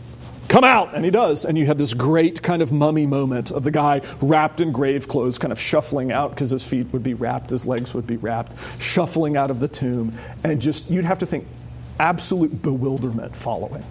come 0.49 0.63
out! 0.63 0.93
And 0.93 1.03
he 1.03 1.09
does. 1.09 1.45
And 1.45 1.57
you 1.57 1.65
have 1.65 1.79
this 1.79 1.95
great 1.95 2.43
kind 2.43 2.61
of 2.61 2.71
mummy 2.71 3.07
moment 3.07 3.49
of 3.49 3.63
the 3.63 3.71
guy 3.71 4.01
wrapped 4.21 4.61
in 4.61 4.71
grave 4.71 5.07
clothes, 5.07 5.39
kind 5.39 5.51
of 5.51 5.59
shuffling 5.59 6.11
out 6.11 6.29
because 6.29 6.51
his 6.51 6.63
feet 6.63 6.93
would 6.93 7.01
be 7.01 7.15
wrapped, 7.15 7.49
his 7.49 7.65
legs 7.65 7.95
would 7.95 8.05
be 8.05 8.17
wrapped, 8.17 8.55
shuffling 8.79 9.35
out 9.35 9.49
of 9.49 9.59
the 9.59 9.67
tomb. 9.67 10.13
And 10.43 10.61
just, 10.61 10.91
you'd 10.91 11.05
have 11.05 11.17
to 11.17 11.25
think, 11.25 11.47
absolute 11.99 12.61
bewilderment 12.61 13.35
following. 13.35 13.83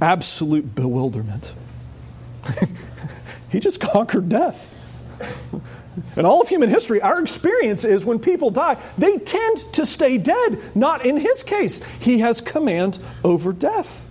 Absolute 0.00 0.74
bewilderment. 0.74 1.54
he 3.50 3.60
just 3.60 3.80
conquered 3.80 4.28
death. 4.28 4.72
In 6.16 6.26
all 6.26 6.42
of 6.42 6.48
human 6.48 6.68
history, 6.68 7.00
our 7.00 7.20
experience 7.20 7.84
is 7.84 8.04
when 8.04 8.18
people 8.18 8.50
die, 8.50 8.80
they 8.98 9.16
tend 9.18 9.58
to 9.74 9.86
stay 9.86 10.18
dead. 10.18 10.60
Not 10.76 11.06
in 11.06 11.16
his 11.16 11.42
case. 11.42 11.82
He 12.00 12.18
has 12.18 12.40
command 12.40 12.98
over 13.24 13.52
death. 13.52 14.04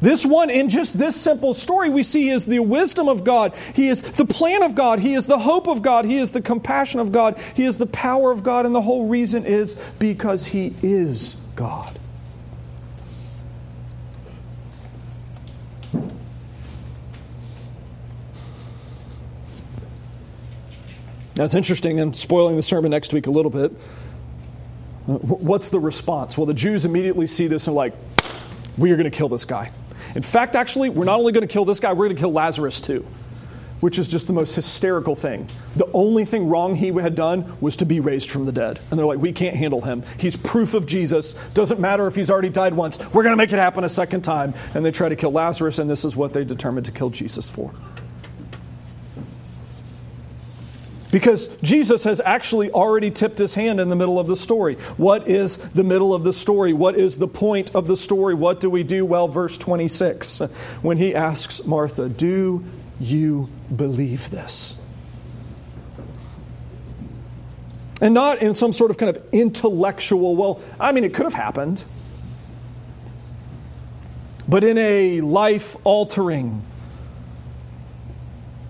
This 0.00 0.24
one, 0.24 0.48
in 0.48 0.68
just 0.68 0.98
this 0.98 1.14
simple 1.14 1.52
story, 1.52 1.90
we 1.90 2.02
see 2.02 2.30
is 2.30 2.46
the 2.46 2.60
wisdom 2.60 3.06
of 3.08 3.22
God. 3.22 3.54
He 3.74 3.88
is 3.88 4.00
the 4.00 4.24
plan 4.24 4.62
of 4.62 4.74
God. 4.74 4.98
He 4.98 5.14
is 5.14 5.26
the 5.26 5.38
hope 5.38 5.68
of 5.68 5.82
God. 5.82 6.06
He 6.06 6.16
is 6.16 6.32
the 6.32 6.40
compassion 6.40 7.00
of 7.00 7.12
God. 7.12 7.38
He 7.54 7.64
is 7.64 7.76
the 7.76 7.86
power 7.86 8.30
of 8.30 8.42
God. 8.42 8.64
And 8.64 8.74
the 8.74 8.80
whole 8.80 9.08
reason 9.08 9.44
is 9.44 9.74
because 9.98 10.46
He 10.46 10.74
is 10.82 11.36
God. 11.54 11.99
That's 21.40 21.54
interesting 21.54 22.00
and 22.00 22.14
spoiling 22.14 22.56
the 22.56 22.62
sermon 22.62 22.90
next 22.90 23.14
week 23.14 23.26
a 23.26 23.30
little 23.30 23.50
bit. 23.50 23.72
Uh, 25.08 25.14
what's 25.14 25.70
the 25.70 25.80
response? 25.80 26.36
Well, 26.36 26.44
the 26.44 26.52
Jews 26.52 26.84
immediately 26.84 27.26
see 27.26 27.46
this 27.46 27.66
and 27.66 27.72
are 27.72 27.76
like, 27.76 27.94
we 28.76 28.92
are 28.92 28.96
going 28.96 29.10
to 29.10 29.16
kill 29.16 29.30
this 29.30 29.46
guy. 29.46 29.70
In 30.14 30.20
fact, 30.20 30.54
actually, 30.54 30.90
we're 30.90 31.06
not 31.06 31.18
only 31.18 31.32
going 31.32 31.40
to 31.40 31.50
kill 31.50 31.64
this 31.64 31.80
guy, 31.80 31.94
we're 31.94 32.08
going 32.08 32.16
to 32.16 32.20
kill 32.20 32.32
Lazarus 32.32 32.82
too, 32.82 33.08
which 33.80 33.98
is 33.98 34.06
just 34.06 34.26
the 34.26 34.34
most 34.34 34.54
hysterical 34.54 35.14
thing. 35.14 35.48
The 35.76 35.88
only 35.94 36.26
thing 36.26 36.46
wrong 36.46 36.74
he 36.74 36.88
had 36.88 37.14
done 37.14 37.56
was 37.58 37.74
to 37.78 37.86
be 37.86 38.00
raised 38.00 38.30
from 38.30 38.44
the 38.44 38.52
dead. 38.52 38.78
And 38.90 38.98
they're 38.98 39.06
like, 39.06 39.18
we 39.18 39.32
can't 39.32 39.56
handle 39.56 39.80
him. 39.80 40.02
He's 40.18 40.36
proof 40.36 40.74
of 40.74 40.84
Jesus. 40.84 41.32
Doesn't 41.54 41.80
matter 41.80 42.06
if 42.06 42.14
he's 42.14 42.30
already 42.30 42.50
died 42.50 42.74
once. 42.74 42.98
We're 43.14 43.22
going 43.22 43.32
to 43.32 43.38
make 43.38 43.54
it 43.54 43.58
happen 43.58 43.82
a 43.82 43.88
second 43.88 44.24
time. 44.24 44.52
And 44.74 44.84
they 44.84 44.90
try 44.90 45.08
to 45.08 45.16
kill 45.16 45.32
Lazarus, 45.32 45.78
and 45.78 45.88
this 45.88 46.04
is 46.04 46.14
what 46.14 46.34
they 46.34 46.44
determined 46.44 46.84
to 46.84 46.92
kill 46.92 47.08
Jesus 47.08 47.48
for. 47.48 47.72
Because 51.10 51.48
Jesus 51.62 52.04
has 52.04 52.20
actually 52.24 52.70
already 52.70 53.10
tipped 53.10 53.38
his 53.38 53.54
hand 53.54 53.80
in 53.80 53.88
the 53.88 53.96
middle 53.96 54.18
of 54.18 54.28
the 54.28 54.36
story. 54.36 54.76
What 54.96 55.28
is 55.28 55.56
the 55.56 55.82
middle 55.82 56.14
of 56.14 56.22
the 56.22 56.32
story? 56.32 56.72
What 56.72 56.94
is 56.94 57.18
the 57.18 57.26
point 57.26 57.74
of 57.74 57.88
the 57.88 57.96
story? 57.96 58.34
What 58.34 58.60
do 58.60 58.70
we 58.70 58.84
do? 58.84 59.04
Well, 59.04 59.26
verse 59.26 59.58
26, 59.58 60.38
when 60.82 60.98
he 60.98 61.14
asks 61.14 61.64
Martha, 61.64 62.08
Do 62.08 62.64
you 63.00 63.48
believe 63.74 64.30
this? 64.30 64.76
And 68.00 68.14
not 68.14 68.40
in 68.40 68.54
some 68.54 68.72
sort 68.72 68.90
of 68.90 68.96
kind 68.96 69.14
of 69.14 69.22
intellectual, 69.32 70.34
well, 70.34 70.62
I 70.78 70.92
mean, 70.92 71.04
it 71.04 71.12
could 71.12 71.24
have 71.24 71.34
happened, 71.34 71.84
but 74.48 74.64
in 74.64 74.78
a 74.78 75.20
life 75.20 75.76
altering, 75.84 76.62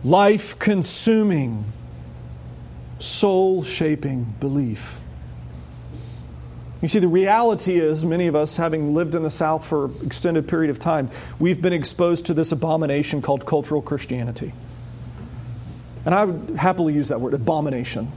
life 0.03 0.59
consuming, 0.59 1.64
soul 3.01 3.62
shaping 3.62 4.34
belief. 4.40 5.01
You 6.82 6.88
see, 6.88 6.98
the 6.98 7.09
reality 7.09 7.78
is, 7.78 8.05
many 8.05 8.26
of 8.26 8.34
us, 8.34 8.57
having 8.57 8.94
lived 8.94 9.14
in 9.14 9.22
the 9.22 9.30
South 9.30 9.66
for 9.66 9.86
an 9.86 9.94
extended 10.03 10.48
period 10.48 10.70
of 10.70 10.78
time, 10.78 11.11
we've 11.38 11.61
been 11.61 11.74
exposed 11.74 12.26
to 12.26 12.34
this 12.34 12.53
abomination 12.53 13.20
called 13.20 13.44
cultural 13.44 13.82
Christianity. 13.82 14.55
And 16.07 16.14
I 16.14 16.24
would 16.24 16.57
happily 16.57 16.94
use 16.94 17.09
that 17.09 17.20
word, 17.20 17.34
abomination. 17.34 18.11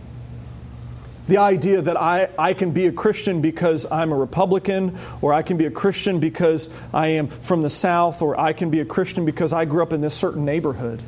The 1.28 1.38
idea 1.38 1.82
that 1.82 2.02
I, 2.02 2.30
I 2.38 2.54
can 2.54 2.72
be 2.72 2.86
a 2.86 2.92
Christian 2.94 3.42
because 3.42 3.90
I'm 3.92 4.14
a 4.14 4.16
Republican, 4.16 4.98
or 5.22 5.34
I 5.34 5.42
can 5.42 5.58
be 5.58 5.66
a 5.66 5.72
Christian 5.72 6.20
because 6.20 6.70
I 6.94 7.08
am 7.08 7.28
from 7.28 7.64
the 7.64 7.70
South, 7.70 8.22
or 8.22 8.40
I 8.40 8.54
can 8.54 8.70
be 8.70 8.80
a 8.80 8.86
Christian 8.86 9.26
because 9.26 9.52
I 9.52 9.66
grew 9.66 9.84
up 9.84 9.92
in 9.92 10.00
this 10.00 10.14
certain 10.14 10.46
neighborhood. 10.46 11.04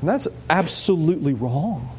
And 0.00 0.08
that's 0.08 0.26
absolutely 0.48 1.34
wrong. 1.34 1.90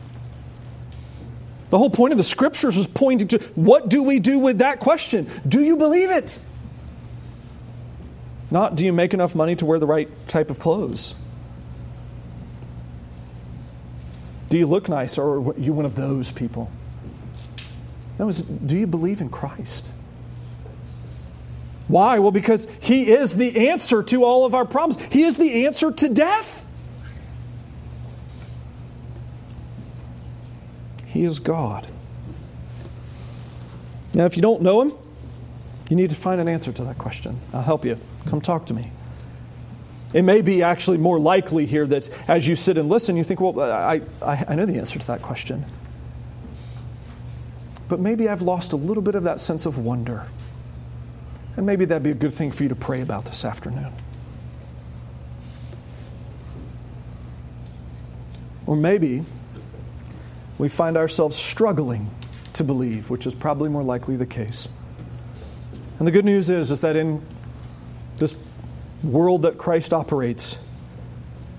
The 1.74 1.80
whole 1.80 1.89
point 1.89 2.11
of 2.11 2.17
the 2.17 2.24
scriptures 2.24 2.78
is 2.78 2.86
pointing 2.86 3.30
to 3.30 3.39
what 3.55 3.89
do 3.89 4.03
we 4.03 4.19
do 4.19 4.38
with 4.38 4.59
that 4.59 4.80
question? 4.80 5.28
Do 5.47 5.59
you 5.59 5.76
believe 5.76 6.11
it? 6.11 6.38
Not 8.51 8.76
do 8.76 8.86
you 8.86 8.93
make 8.93 9.15
enough 9.15 9.34
money 9.34 9.55
to 9.55 9.65
wear 9.65 9.80
the 9.80 9.88
right 9.88 10.07
type 10.28 10.51
of 10.51 10.59
clothes? 10.59 11.15
Do 14.49 14.59
you 14.59 14.67
look 14.67 14.88
nice 14.88 15.17
or 15.17 15.39
are 15.39 15.57
you 15.57 15.74
one 15.74 15.86
of 15.86 15.95
those 15.95 16.30
people? 16.30 16.69
That 18.19 18.28
was, 18.28 18.41
do 18.41 18.78
you 18.78 18.86
believe 18.86 19.19
in 19.19 19.30
Christ? 19.30 19.91
Why? 21.88 22.19
Well, 22.19 22.30
because 22.30 22.67
He 22.82 23.11
is 23.11 23.36
the 23.36 23.69
answer 23.69 24.03
to 24.03 24.24
all 24.24 24.45
of 24.45 24.53
our 24.53 24.65
problems. 24.65 25.01
He 25.11 25.24
is 25.24 25.38
the 25.38 25.65
answer 25.65 25.91
to 25.91 26.09
death. 26.09 26.62
He 31.14 31.24
is 31.24 31.38
God. 31.39 31.88
Now, 34.16 34.26
if 34.26 34.36
you 34.36 34.41
don't 34.41 34.64
know 34.64 34.82
him, 34.82 34.93
You 35.89 35.95
need 35.95 36.09
to 36.09 36.16
find 36.16 36.39
an 36.41 36.47
answer 36.47 36.72
to 36.72 36.84
that 36.86 36.97
question. 36.97 37.39
I'll 37.53 37.61
help 37.61 37.86
you. 37.86 37.99
Come 38.26 38.41
talk 38.41 38.66
to 38.68 38.74
me. 38.74 38.91
It 40.14 40.24
may 40.24 40.41
be 40.41 40.64
actually 40.64 40.97
more 40.97 41.20
likely 41.20 41.66
here 41.66 41.86
that 41.88 42.09
as 42.28 42.47
you 42.47 42.55
sit 42.55 42.78
and 42.78 42.88
listen, 42.88 43.18
you 43.18 43.24
think, 43.24 43.41
well, 43.41 43.59
I, 43.59 44.01
I, 44.22 44.45
I 44.47 44.55
know 44.55 44.66
the 44.66 44.78
answer 44.78 44.97
to 44.97 45.07
that 45.07 45.22
question. 45.22 45.66
But 47.88 47.99
maybe 47.99 48.30
I've 48.30 48.41
lost 48.41 48.74
a 48.74 48.76
little 48.76 49.03
bit 49.03 49.16
of 49.16 49.24
that 49.24 49.41
sense 49.41 49.66
of 49.66 49.78
wonder. 49.78 50.28
And 51.57 51.66
maybe 51.66 51.86
that'd 51.86 52.01
be 52.01 52.11
a 52.11 52.16
good 52.16 52.34
thing 52.34 52.51
for 52.51 52.64
you 52.64 52.70
to 52.70 52.76
pray 52.76 53.01
about 53.01 53.26
this 53.26 53.43
afternoon. 53.43 53.93
Or 58.66 58.76
maybe 58.76 59.24
we 60.64 60.70
find 60.70 60.95
ourselves 60.95 61.36
struggling 61.36 62.09
to 62.53 62.64
believe, 62.64 63.09
which 63.09 63.28
is 63.28 63.36
probably 63.36 63.68
more 63.68 63.84
likely 63.84 64.16
the 64.16 64.26
case. 64.26 64.70
And 65.99 66.07
the 66.07 66.11
good 66.11 66.24
news 66.24 66.49
is, 66.49 66.72
is 66.72 66.80
that 66.80 66.95
in 66.95 67.22
this 68.16 68.34
world 69.03 69.41
that 69.41 69.57
Christ 69.57 69.91
operates, 69.91 70.57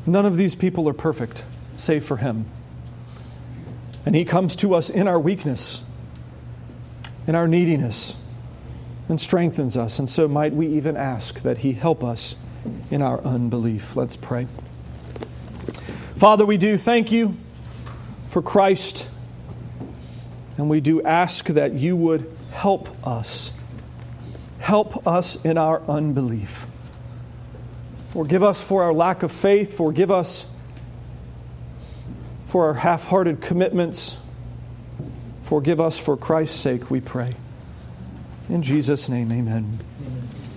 none 0.06 0.24
of 0.24 0.38
these 0.38 0.54
people 0.54 0.88
are 0.88 0.94
perfect, 0.94 1.44
save 1.76 2.02
for 2.02 2.16
Him. 2.16 2.46
And 4.06 4.16
He 4.16 4.24
comes 4.24 4.56
to 4.56 4.74
us 4.74 4.88
in 4.88 5.06
our 5.06 5.20
weakness, 5.20 5.82
in 7.26 7.34
our 7.34 7.46
neediness, 7.46 8.16
and 9.06 9.20
strengthens 9.20 9.76
us. 9.76 9.98
And 9.98 10.08
so 10.08 10.26
might 10.28 10.54
we 10.54 10.66
even 10.68 10.96
ask 10.96 11.42
that 11.42 11.58
He 11.58 11.74
help 11.74 12.02
us 12.02 12.36
in 12.90 13.02
our 13.02 13.20
unbelief. 13.20 13.96
Let's 13.96 14.16
pray. 14.16 14.46
Father, 16.16 16.46
we 16.46 16.56
do 16.56 16.78
thank 16.78 17.12
you 17.12 17.36
for 18.34 18.42
Christ, 18.42 19.08
and 20.58 20.68
we 20.68 20.80
do 20.80 21.00
ask 21.04 21.46
that 21.46 21.74
you 21.74 21.94
would 21.94 22.28
help 22.50 22.88
us. 23.06 23.52
Help 24.58 25.06
us 25.06 25.36
in 25.44 25.56
our 25.56 25.80
unbelief. 25.82 26.66
Forgive 28.08 28.42
us 28.42 28.60
for 28.60 28.82
our 28.82 28.92
lack 28.92 29.22
of 29.22 29.30
faith. 29.30 29.76
Forgive 29.76 30.10
us 30.10 30.46
for 32.46 32.66
our 32.66 32.74
half 32.74 33.04
hearted 33.04 33.40
commitments. 33.40 34.18
Forgive 35.42 35.80
us 35.80 35.96
for 35.96 36.16
Christ's 36.16 36.58
sake, 36.58 36.90
we 36.90 37.00
pray. 37.00 37.36
In 38.48 38.62
Jesus' 38.62 39.08
name, 39.08 39.30
amen. 39.30 39.78